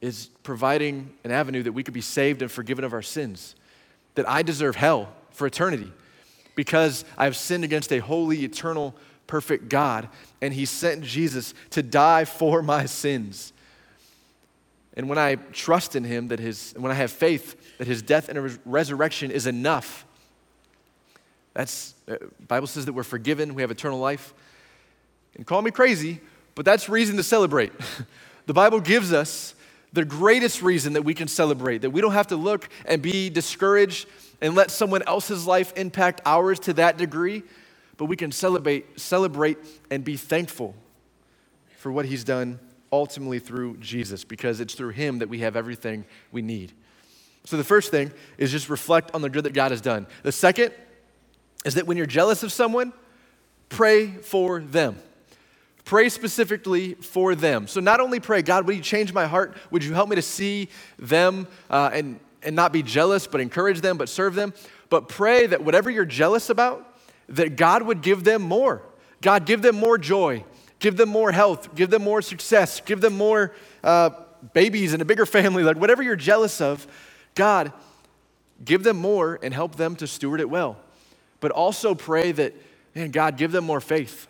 is 0.00 0.26
providing 0.42 1.12
an 1.24 1.30
avenue 1.30 1.62
that 1.62 1.72
we 1.72 1.82
could 1.82 1.94
be 1.94 2.00
saved 2.00 2.42
and 2.42 2.50
forgiven 2.50 2.84
of 2.84 2.92
our 2.92 3.02
sins. 3.02 3.54
That 4.14 4.28
I 4.28 4.42
deserve 4.42 4.76
hell 4.76 5.08
for 5.30 5.46
eternity 5.46 5.90
because 6.54 7.04
I 7.16 7.24
have 7.24 7.36
sinned 7.36 7.64
against 7.64 7.92
a 7.92 7.98
holy, 7.98 8.44
eternal, 8.44 8.94
perfect 9.30 9.68
God, 9.68 10.08
and 10.42 10.52
He 10.52 10.64
sent 10.64 11.04
Jesus 11.04 11.54
to 11.70 11.84
die 11.84 12.24
for 12.24 12.62
my 12.62 12.84
sins. 12.84 13.52
And 14.94 15.08
when 15.08 15.18
I 15.18 15.36
trust 15.36 15.94
in 15.94 16.02
Him, 16.02 16.28
that 16.28 16.40
His, 16.40 16.74
when 16.76 16.90
I 16.90 16.96
have 16.96 17.12
faith 17.12 17.78
that 17.78 17.86
His 17.86 18.02
death 18.02 18.28
and 18.28 18.58
resurrection 18.64 19.30
is 19.30 19.46
enough, 19.46 20.04
that's, 21.54 21.94
uh, 22.10 22.16
Bible 22.48 22.66
says 22.66 22.86
that 22.86 22.92
we're 22.92 23.04
forgiven, 23.04 23.54
we 23.54 23.62
have 23.62 23.70
eternal 23.70 24.00
life. 24.00 24.34
And 25.36 25.46
call 25.46 25.62
me 25.62 25.70
crazy, 25.70 26.20
but 26.56 26.64
that's 26.64 26.88
reason 26.88 27.16
to 27.16 27.22
celebrate. 27.22 27.72
the 28.46 28.52
Bible 28.52 28.80
gives 28.80 29.12
us 29.12 29.54
the 29.92 30.04
greatest 30.04 30.60
reason 30.60 30.94
that 30.94 31.02
we 31.02 31.14
can 31.14 31.28
celebrate, 31.28 31.82
that 31.82 31.90
we 31.90 32.00
don't 32.00 32.12
have 32.12 32.26
to 32.28 32.36
look 32.36 32.68
and 32.84 33.00
be 33.00 33.30
discouraged 33.30 34.08
and 34.40 34.56
let 34.56 34.72
someone 34.72 35.02
else's 35.06 35.46
life 35.46 35.72
impact 35.76 36.20
ours 36.26 36.58
to 36.60 36.72
that 36.72 36.96
degree, 36.96 37.44
but 38.00 38.06
we 38.06 38.16
can 38.16 38.32
celebrate, 38.32 38.98
celebrate 38.98 39.58
and 39.90 40.02
be 40.02 40.16
thankful 40.16 40.74
for 41.76 41.92
what 41.92 42.06
he's 42.06 42.24
done 42.24 42.58
ultimately 42.90 43.38
through 43.38 43.76
Jesus, 43.76 44.24
because 44.24 44.58
it's 44.58 44.72
through 44.72 44.88
him 44.88 45.18
that 45.18 45.28
we 45.28 45.40
have 45.40 45.54
everything 45.54 46.06
we 46.32 46.40
need. 46.40 46.72
So 47.44 47.58
the 47.58 47.64
first 47.64 47.90
thing 47.90 48.10
is 48.38 48.50
just 48.50 48.70
reflect 48.70 49.14
on 49.14 49.20
the 49.20 49.28
good 49.28 49.44
that 49.44 49.52
God 49.52 49.70
has 49.70 49.82
done. 49.82 50.06
The 50.22 50.32
second 50.32 50.72
is 51.66 51.74
that 51.74 51.86
when 51.86 51.98
you're 51.98 52.06
jealous 52.06 52.42
of 52.42 52.52
someone, 52.52 52.94
pray 53.68 54.06
for 54.06 54.60
them. 54.60 54.96
Pray 55.84 56.08
specifically 56.08 56.94
for 56.94 57.34
them. 57.34 57.66
So 57.66 57.80
not 57.80 58.00
only 58.00 58.18
pray, 58.18 58.40
God, 58.40 58.66
would 58.66 58.76
you 58.76 58.82
change 58.82 59.12
my 59.12 59.26
heart? 59.26 59.58
Would 59.70 59.84
you 59.84 59.92
help 59.92 60.08
me 60.08 60.16
to 60.16 60.22
see 60.22 60.70
them 60.98 61.46
uh, 61.68 61.90
and, 61.92 62.18
and 62.42 62.56
not 62.56 62.72
be 62.72 62.82
jealous, 62.82 63.26
but 63.26 63.42
encourage 63.42 63.82
them, 63.82 63.98
but 63.98 64.08
serve 64.08 64.34
them? 64.34 64.54
But 64.88 65.06
pray 65.10 65.46
that 65.48 65.62
whatever 65.62 65.90
you're 65.90 66.06
jealous 66.06 66.48
about, 66.48 66.86
that 67.30 67.56
God 67.56 67.82
would 67.82 68.02
give 68.02 68.24
them 68.24 68.42
more. 68.42 68.82
God, 69.22 69.46
give 69.46 69.62
them 69.62 69.76
more 69.76 69.98
joy, 69.98 70.44
give 70.78 70.96
them 70.96 71.08
more 71.08 71.32
health, 71.32 71.74
give 71.74 71.90
them 71.90 72.02
more 72.02 72.22
success, 72.22 72.80
give 72.80 73.00
them 73.00 73.16
more 73.16 73.52
uh, 73.84 74.10
babies 74.52 74.92
and 74.92 75.00
a 75.00 75.04
bigger 75.04 75.26
family. 75.38 75.62
Like 75.62 75.76
whatever 75.76 76.02
you're 76.02 76.16
jealous 76.16 76.60
of, 76.60 76.86
God, 77.34 77.72
give 78.64 78.82
them 78.82 78.96
more 78.96 79.38
and 79.42 79.54
help 79.54 79.76
them 79.76 79.96
to 79.96 80.06
steward 80.06 80.40
it 80.40 80.50
well. 80.50 80.76
But 81.38 81.52
also 81.52 81.94
pray 81.94 82.32
that, 82.32 82.54
man, 82.94 83.10
God, 83.10 83.36
give 83.36 83.52
them 83.52 83.64
more 83.64 83.80
faith. 83.80 84.26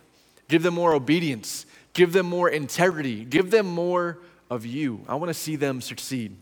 Give 0.48 0.62
them 0.62 0.74
more 0.74 0.94
obedience. 0.94 1.66
Give 1.92 2.12
them 2.12 2.26
more 2.26 2.48
integrity. 2.48 3.24
Give 3.24 3.50
them 3.50 3.66
more 3.66 4.18
of 4.48 4.66
you. 4.66 5.04
I 5.08 5.14
want 5.14 5.30
to 5.30 5.34
see 5.34 5.56
them 5.56 5.80
succeed. 5.80 6.36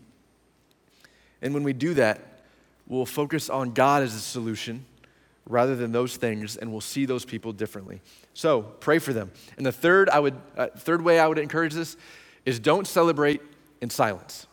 And 1.41 1.53
when 1.53 1.63
we 1.63 1.73
do 1.73 1.93
that, 1.95 2.41
we'll 2.87 3.05
focus 3.05 3.49
on 3.49 3.71
God 3.71 4.03
as 4.03 4.13
the 4.13 4.19
solution 4.19 4.85
rather 5.49 5.75
than 5.75 5.91
those 5.91 6.15
things, 6.15 6.55
and 6.55 6.71
we'll 6.71 6.79
see 6.79 7.05
those 7.05 7.25
people 7.25 7.51
differently. 7.51 7.99
So 8.33 8.61
pray 8.61 8.99
for 8.99 9.11
them. 9.11 9.31
And 9.57 9.65
the 9.65 9.71
third, 9.71 10.07
I 10.09 10.19
would, 10.19 10.35
uh, 10.55 10.67
third 10.77 11.01
way 11.01 11.19
I 11.19 11.27
would 11.27 11.39
encourage 11.39 11.73
this 11.73 11.97
is 12.45 12.59
don't 12.59 12.87
celebrate 12.87 13.41
in 13.81 13.89
silence. 13.89 14.45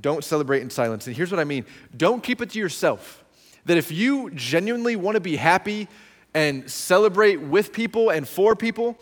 Don't 0.00 0.24
celebrate 0.24 0.62
in 0.62 0.70
silence. 0.70 1.06
And 1.06 1.14
here's 1.14 1.30
what 1.30 1.40
I 1.40 1.44
mean 1.44 1.66
don't 1.94 2.22
keep 2.22 2.40
it 2.40 2.50
to 2.50 2.58
yourself. 2.58 3.24
That 3.66 3.76
if 3.76 3.92
you 3.92 4.30
genuinely 4.30 4.96
want 4.96 5.16
to 5.16 5.20
be 5.20 5.36
happy 5.36 5.88
and 6.34 6.70
celebrate 6.70 7.36
with 7.36 7.72
people 7.72 8.10
and 8.10 8.26
for 8.26 8.56
people, 8.56 8.98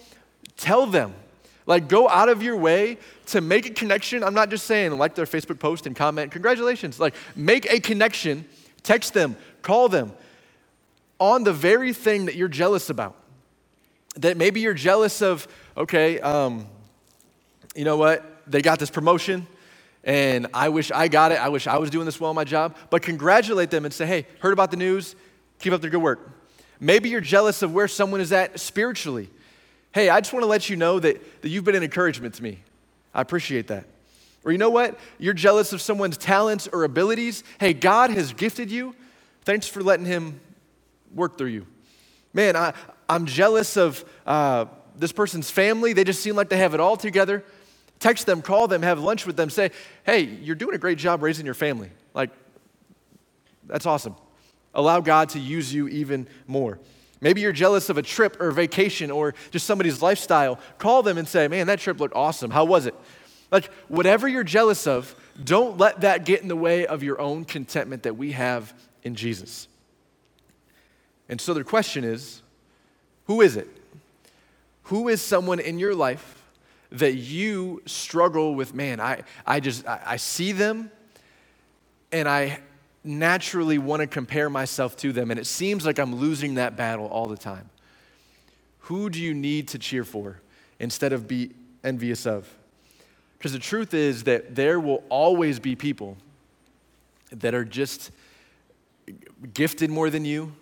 tell 0.57 0.87
them. 0.87 1.15
Like, 1.67 1.89
go 1.89 2.09
out 2.09 2.29
of 2.29 2.43
your 2.43 2.57
way 2.57 2.99
to 3.27 3.41
make 3.41 3.67
a 3.67 3.71
connection. 3.71 4.25
I'm 4.25 4.35
not 4.35 4.51
just 4.51 4.67
saying 4.67 4.97
like 4.99 5.15
their 5.15 5.27
Facebook 5.27 5.61
post 5.61 5.87
and 5.87 5.95
comment, 5.95 6.33
congratulations. 6.33 6.99
Like, 6.99 7.15
make 7.37 7.71
a 7.71 7.79
connection, 7.79 8.47
text 8.83 9.15
them, 9.15 9.37
call 9.63 9.89
them 9.89 10.13
on 11.21 11.45
the 11.45 11.53
very 11.53 11.93
thing 11.93 12.27
that 12.27 12.35
you're 12.35 12.49
jealous 12.49 12.91
about. 12.91 13.15
That 14.17 14.37
maybe 14.37 14.61
you're 14.61 14.75
jealous 14.75 15.23
of, 15.23 15.47
okay, 15.77 16.19
um, 16.19 16.67
you 17.77 17.85
know 17.85 17.97
what? 17.97 18.43
They 18.49 18.63
got 18.63 18.81
this 18.81 18.91
promotion 18.91 19.47
and 20.03 20.47
I 20.55 20.71
wish 20.71 20.91
I 20.91 21.09
got 21.09 21.31
it. 21.33 21.39
I 21.41 21.49
wish 21.51 21.67
I 21.67 21.79
was 21.79 21.91
doing 21.91 22.07
this 22.07 22.19
well 22.19 22.31
in 22.31 22.35
my 22.35 22.45
job. 22.45 22.77
But 22.89 23.03
congratulate 23.03 23.71
them 23.71 23.85
and 23.85 23.93
say, 23.93 24.07
hey, 24.07 24.27
heard 24.41 24.53
about 24.53 24.71
the 24.71 24.77
news? 24.77 25.15
Keep 25.61 25.75
up 25.75 25.83
the 25.83 25.91
good 25.91 26.03
work. 26.03 26.31
Maybe 26.81 27.11
you're 27.11 27.21
jealous 27.21 27.61
of 27.63 27.75
where 27.75 27.87
someone 27.87 28.21
is 28.21 28.33
at 28.33 28.59
spiritually. 28.59 29.29
Hey, 29.93 30.09
I 30.09 30.21
just 30.21 30.33
want 30.33 30.43
to 30.43 30.49
let 30.49 30.71
you 30.71 30.77
know 30.77 30.99
that, 31.01 31.43
that 31.43 31.49
you've 31.49 31.65
been 31.65 31.75
an 31.75 31.83
encouragement 31.83 32.35
to 32.35 32.43
me. 32.43 32.61
I 33.13 33.21
appreciate 33.21 33.67
that. 33.67 33.85
Or 34.45 34.53
you 34.53 34.59
know 34.59 34.71
what? 34.71 34.99
You're 35.19 35.35
jealous 35.35 35.75
of 35.75 35.83
someone's 35.83 36.17
talents 36.17 36.67
or 36.73 36.85
abilities. 36.85 37.45
Hey, 37.59 37.75
God 37.75 38.11
has 38.11 38.33
gifted 38.33 38.71
you. 38.71 38.95
Thanks 39.45 39.67
for 39.67 39.83
letting 39.83 40.07
Him 40.07 40.41
work 41.15 41.39
through 41.39 41.49
you. 41.49 41.67
Man, 42.33 42.57
I, 42.57 42.73
I'm 43.09 43.27
jealous 43.27 43.77
of 43.77 44.05
uh, 44.27 44.67
this 44.97 45.13
person's 45.13 45.51
family. 45.51 45.93
They 45.93 46.05
just 46.05 46.23
seem 46.23 46.37
like 46.37 46.49
they 46.49 46.59
have 46.59 46.75
it 46.75 46.81
all 46.81 46.97
together. 46.97 47.45
Text 47.99 48.27
them, 48.27 48.41
call 48.41 48.69
them, 48.69 48.83
have 48.83 49.01
lunch 49.01 49.27
with 49.27 49.37
them, 49.37 49.51
say, 49.51 49.71
hey, 50.05 50.23
you're 50.23 50.57
doing 50.57 50.75
a 50.75 50.79
great 50.79 50.97
job 50.97 51.23
raising 51.23 51.45
your 51.45 51.55
family. 51.55 51.91
Like, 52.15 52.31
that's 53.67 53.85
awesome. 53.85 54.17
Allow 54.75 55.01
God 55.01 55.31
to 55.31 55.39
use 55.39 55.75
you 55.75 55.89
even 55.89 56.27
more. 56.47 56.79
Maybe 57.21 57.43
you're 57.43 57.53
jealous 57.53 57.91
of 57.91 57.99
a 57.99 58.03
trip 58.03 58.41
or 58.41 58.49
a 58.49 58.53
vacation 58.53 59.11
or 59.11 59.35
just 59.51 59.67
somebody's 59.67 60.01
lifestyle. 60.01 60.59
Call 60.79 61.03
them 61.03 61.19
and 61.19 61.29
say, 61.29 61.49
Man, 61.49 61.67
that 61.67 61.79
trip 61.79 62.01
looked 62.01 62.17
awesome. 62.17 62.51
How 62.51 62.65
was 62.65 62.87
it? 62.87 62.95
Like, 63.51 63.71
whatever 63.89 64.29
you're 64.29 64.45
jealous 64.45 64.87
of, 64.87 65.15
don't 65.43 65.77
let 65.77 66.03
that 66.03 66.25
get 66.25 66.41
in 66.41 66.49
the 66.49 66.57
way 66.57 66.87
of 66.87 67.03
your 67.03 67.21
own 67.21 67.45
contentment 67.45 68.05
that 68.05 68.17
we 68.17 68.33
have 68.33 68.73
in 69.03 69.15
Jesus. 69.15 69.69
And 71.31 71.41
so 71.41 71.55
the 71.55 71.65
question 71.65 72.05
is 72.05 72.43
who 73.25 73.41
is 73.41 73.57
it? 73.57 73.69
Who 74.85 75.09
is 75.09 75.23
someone 75.23 75.61
in 75.61 75.79
your 75.79 75.95
life 75.95 76.43
that 76.91 77.15
you 77.15 77.81
struggle 77.87 78.57
with? 78.57 78.75
Man, 78.75 79.01
I, 79.01 79.23
I 79.47 79.61
just, 79.61 79.87
I, 79.87 80.01
I 80.05 80.17
see 80.17 80.51
them 80.51 80.91
and 82.11 82.29
I 82.29 82.59
naturally 83.05 83.79
want 83.79 84.01
to 84.01 84.09
compare 84.09 84.51
myself 84.51 84.97
to 84.97 85.13
them, 85.13 85.31
and 85.31 85.39
it 85.39 85.47
seems 85.47 85.87
like 85.87 85.99
I'm 85.99 86.17
losing 86.17 86.57
that 86.57 86.77
battle 86.77 87.07
all 87.07 87.27
the 87.27 87.37
time. 87.37 87.71
Who 88.81 89.09
do 89.09 89.21
you 89.21 89.33
need 89.33 89.69
to 89.69 89.79
cheer 89.79 90.05
for 90.05 90.41
instead 90.81 91.13
of 91.13 91.29
be 91.29 91.53
envious 91.85 92.27
of? 92.27 92.53
Because 93.39 93.53
the 93.53 93.61
truth 93.61 93.95
is 93.95 94.25
that 94.25 94.57
there 94.57 94.81
will 94.81 95.05
always 95.09 95.61
be 95.61 95.77
people 95.77 96.17
that 97.31 97.55
are 97.55 97.65
just 97.65 98.11
gifted 99.55 99.89
more 99.89 100.11
than 100.11 100.25
you. 100.25 100.53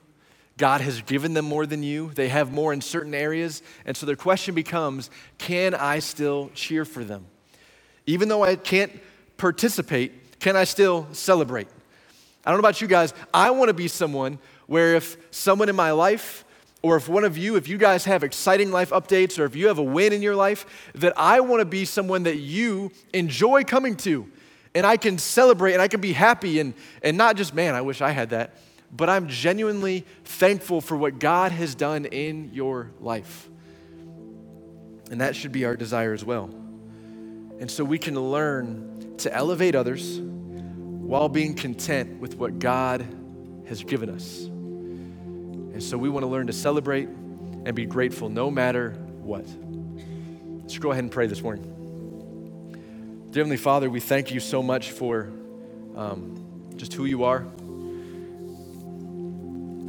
God 0.58 0.80
has 0.80 1.00
given 1.02 1.34
them 1.34 1.44
more 1.44 1.64
than 1.64 1.82
you. 1.82 2.10
They 2.14 2.28
have 2.28 2.52
more 2.52 2.72
in 2.72 2.80
certain 2.80 3.14
areas. 3.14 3.62
And 3.86 3.96
so 3.96 4.04
their 4.04 4.16
question 4.16 4.54
becomes 4.54 5.08
can 5.38 5.74
I 5.74 6.00
still 6.00 6.50
cheer 6.54 6.84
for 6.84 7.04
them? 7.04 7.24
Even 8.06 8.28
though 8.28 8.42
I 8.42 8.56
can't 8.56 8.92
participate, 9.36 10.40
can 10.40 10.56
I 10.56 10.64
still 10.64 11.06
celebrate? 11.12 11.68
I 12.44 12.50
don't 12.50 12.56
know 12.56 12.66
about 12.66 12.80
you 12.80 12.88
guys. 12.88 13.14
I 13.32 13.50
want 13.50 13.68
to 13.68 13.74
be 13.74 13.88
someone 13.88 14.38
where 14.66 14.96
if 14.96 15.16
someone 15.30 15.68
in 15.68 15.76
my 15.76 15.92
life, 15.92 16.44
or 16.82 16.96
if 16.96 17.08
one 17.08 17.24
of 17.24 17.36
you, 17.36 17.56
if 17.56 17.68
you 17.68 17.76
guys 17.76 18.04
have 18.04 18.22
exciting 18.22 18.70
life 18.70 18.90
updates, 18.90 19.38
or 19.38 19.44
if 19.44 19.56
you 19.56 19.68
have 19.68 19.78
a 19.78 19.82
win 19.82 20.12
in 20.12 20.22
your 20.22 20.36
life, 20.36 20.90
that 20.94 21.12
I 21.16 21.40
want 21.40 21.60
to 21.60 21.64
be 21.64 21.84
someone 21.84 22.24
that 22.24 22.36
you 22.36 22.92
enjoy 23.12 23.64
coming 23.64 23.96
to. 23.98 24.30
And 24.74 24.86
I 24.86 24.96
can 24.96 25.18
celebrate 25.18 25.72
and 25.72 25.82
I 25.82 25.88
can 25.88 26.00
be 26.00 26.12
happy 26.12 26.60
and, 26.60 26.74
and 27.02 27.16
not 27.16 27.36
just, 27.36 27.54
man, 27.54 27.74
I 27.74 27.80
wish 27.80 28.00
I 28.00 28.10
had 28.10 28.30
that, 28.30 28.56
but 28.90 29.08
I'm 29.08 29.28
genuinely 29.28 30.06
thankful 30.24 30.80
for 30.80 30.96
what 30.96 31.18
God 31.18 31.52
has 31.52 31.74
done 31.74 32.06
in 32.06 32.50
your 32.52 32.90
life. 33.00 33.48
And 35.10 35.20
that 35.20 35.36
should 35.36 35.52
be 35.52 35.64
our 35.64 35.76
desire 35.76 36.12
as 36.12 36.24
well. 36.24 36.44
And 36.44 37.70
so 37.70 37.84
we 37.84 37.98
can 37.98 38.18
learn 38.18 39.16
to 39.18 39.34
elevate 39.34 39.74
others 39.74 40.20
while 40.20 41.28
being 41.28 41.54
content 41.54 42.20
with 42.20 42.36
what 42.36 42.58
God 42.58 43.06
has 43.66 43.82
given 43.82 44.10
us. 44.10 44.44
And 44.44 45.82
so 45.82 45.96
we 45.98 46.08
want 46.08 46.24
to 46.24 46.28
learn 46.28 46.46
to 46.48 46.52
celebrate 46.52 47.08
and 47.08 47.74
be 47.74 47.86
grateful 47.86 48.28
no 48.28 48.50
matter 48.50 48.92
what. 49.22 49.46
Let's 50.60 50.78
go 50.78 50.92
ahead 50.92 51.04
and 51.04 51.12
pray 51.12 51.26
this 51.26 51.42
morning. 51.42 51.64
Dear 53.30 53.42
Heavenly 53.42 53.56
Father, 53.56 53.90
we 53.90 54.00
thank 54.00 54.30
you 54.32 54.40
so 54.40 54.62
much 54.62 54.90
for 54.90 55.30
um, 55.96 56.72
just 56.76 56.94
who 56.94 57.04
you 57.04 57.24
are. 57.24 57.46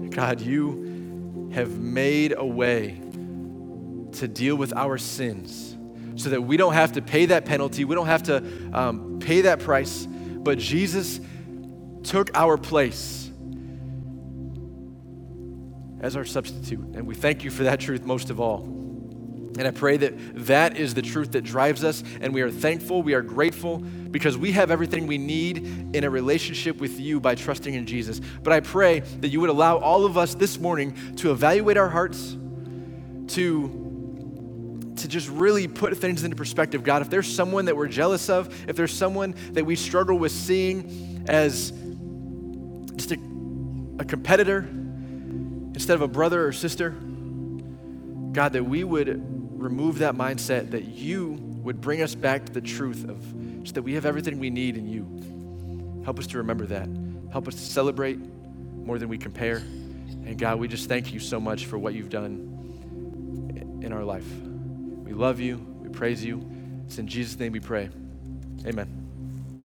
God, 0.10 0.42
you 0.42 1.52
have 1.54 1.80
made 1.80 2.34
a 2.36 2.46
way 2.46 3.02
to 4.14 4.28
deal 4.28 4.56
with 4.56 4.74
our 4.74 4.98
sins 4.98 5.76
so 6.16 6.30
that 6.30 6.42
we 6.42 6.58
don't 6.58 6.74
have 6.74 6.94
to 6.94 7.02
pay 7.02 7.28
that 7.28 7.46
penalty, 7.46 7.86
we 7.86 7.96
don't 7.96 8.08
have 8.08 8.24
to 8.24 8.44
um, 8.74 9.20
pay 9.20 9.42
that 9.42 9.60
price, 9.60 10.06
but 10.06 10.58
Jesus 10.58 11.20
took 12.04 12.30
our 12.36 12.58
place 12.58 13.30
as 16.02 16.16
our 16.16 16.26
substitute. 16.26 16.80
And 16.96 17.06
we 17.06 17.16
thank 17.16 17.44
you 17.44 17.52
for 17.52 17.64
that 17.64 17.80
truth 17.80 18.06
most 18.06 18.30
of 18.30 18.40
all. 18.40 18.79
And 19.60 19.68
I 19.68 19.72
pray 19.72 19.98
that 19.98 20.14
that 20.48 20.78
is 20.78 20.94
the 20.94 21.02
truth 21.02 21.34
that 21.34 21.44
drives 21.44 21.84
us, 21.84 22.02
and 22.22 22.34
we 22.34 22.42
are 22.42 22.50
thankful, 22.50 23.04
we 23.04 23.14
are 23.14 23.22
grateful, 23.22 23.80
because 23.80 24.38
we 24.38 24.54
have 24.54 24.72
everything 24.72 25.06
we 25.06 25.18
need 25.18 25.58
in 25.94 26.06
a 26.06 26.10
relationship 26.10 26.78
with 26.78 26.98
you 26.98 27.20
by 27.20 27.36
trusting 27.36 27.74
in 27.74 27.86
Jesus. 27.86 28.22
But 28.42 28.54
I 28.54 28.62
pray 28.62 29.02
that 29.02 29.28
you 29.28 29.42
would 29.42 29.50
allow 29.50 29.78
all 29.78 30.06
of 30.06 30.18
us 30.18 30.34
this 30.34 30.58
morning 30.58 30.96
to 31.18 31.32
evaluate 31.32 31.76
our 31.76 31.90
hearts, 31.90 32.38
to 33.36 33.86
to 34.96 35.08
just 35.08 35.30
really 35.30 35.68
put 35.68 35.98
things 35.98 36.24
into 36.24 36.38
perspective. 36.38 36.84
God, 36.84 37.02
if 37.02 37.10
there's 37.10 37.34
someone 37.34 37.66
that 37.66 37.76
we're 37.76 37.88
jealous 37.88 38.30
of, 38.30 38.70
if 38.70 38.78
there's 38.78 38.94
someone 38.94 39.36
that 39.52 39.66
we 39.66 39.76
struggle 39.76 40.18
with 40.18 40.32
seeing 40.32 41.26
as 41.28 41.72
just 42.96 43.12
a, 43.12 43.20
a 44.00 44.06
competitor 44.06 44.60
instead 45.74 45.96
of 45.96 46.02
a 46.02 46.08
brother 46.08 46.48
or 46.48 46.54
sister, 46.54 46.92
God, 48.32 48.54
that 48.54 48.64
we 48.64 48.84
would 48.84 49.08
remove 49.60 50.00
that 50.00 50.16
mindset, 50.16 50.72
that 50.72 50.86
you 50.86 51.34
would 51.64 51.82
bring 51.82 52.02
us 52.02 52.16
back 52.16 52.46
to 52.46 52.52
the 52.52 52.62
truth 52.62 53.08
of 53.08 53.64
just 53.64 53.76
that 53.76 53.82
we 53.82 53.94
have 53.94 54.06
everything 54.06 54.40
we 54.40 54.50
need 54.50 54.78
in 54.78 54.88
you. 54.88 56.02
Help 56.04 56.20
us 56.20 56.28
to 56.28 56.38
remember 56.38 56.66
that. 56.66 56.90
Help 57.32 57.48
us 57.48 57.56
to 57.56 57.62
celebrate 57.62 58.18
more 58.18 58.98
than 58.98 59.10
we 59.10 59.18
compare. 59.18 59.58
And 59.58 60.38
God, 60.38 60.60
we 60.60 60.68
just 60.68 60.88
thank 60.88 61.14
you 61.14 61.20
so 61.20 61.40
much 61.40 61.66
for 61.66 61.78
what 61.78 61.94
you've 61.94 62.10
done 62.10 63.80
in 63.82 63.94
our 63.94 64.04
life. 64.04 64.26
We 65.04 65.14
love 65.14 65.40
you. 65.40 65.58
We 65.82 65.90
praise 65.90 66.24
you. 66.24 66.44
It's 66.86 66.98
in 66.98 67.08
Jesus' 67.08 67.40
name 67.40 67.52
we 67.52 67.60
pray. 67.60 67.90
Amen. 68.66 69.09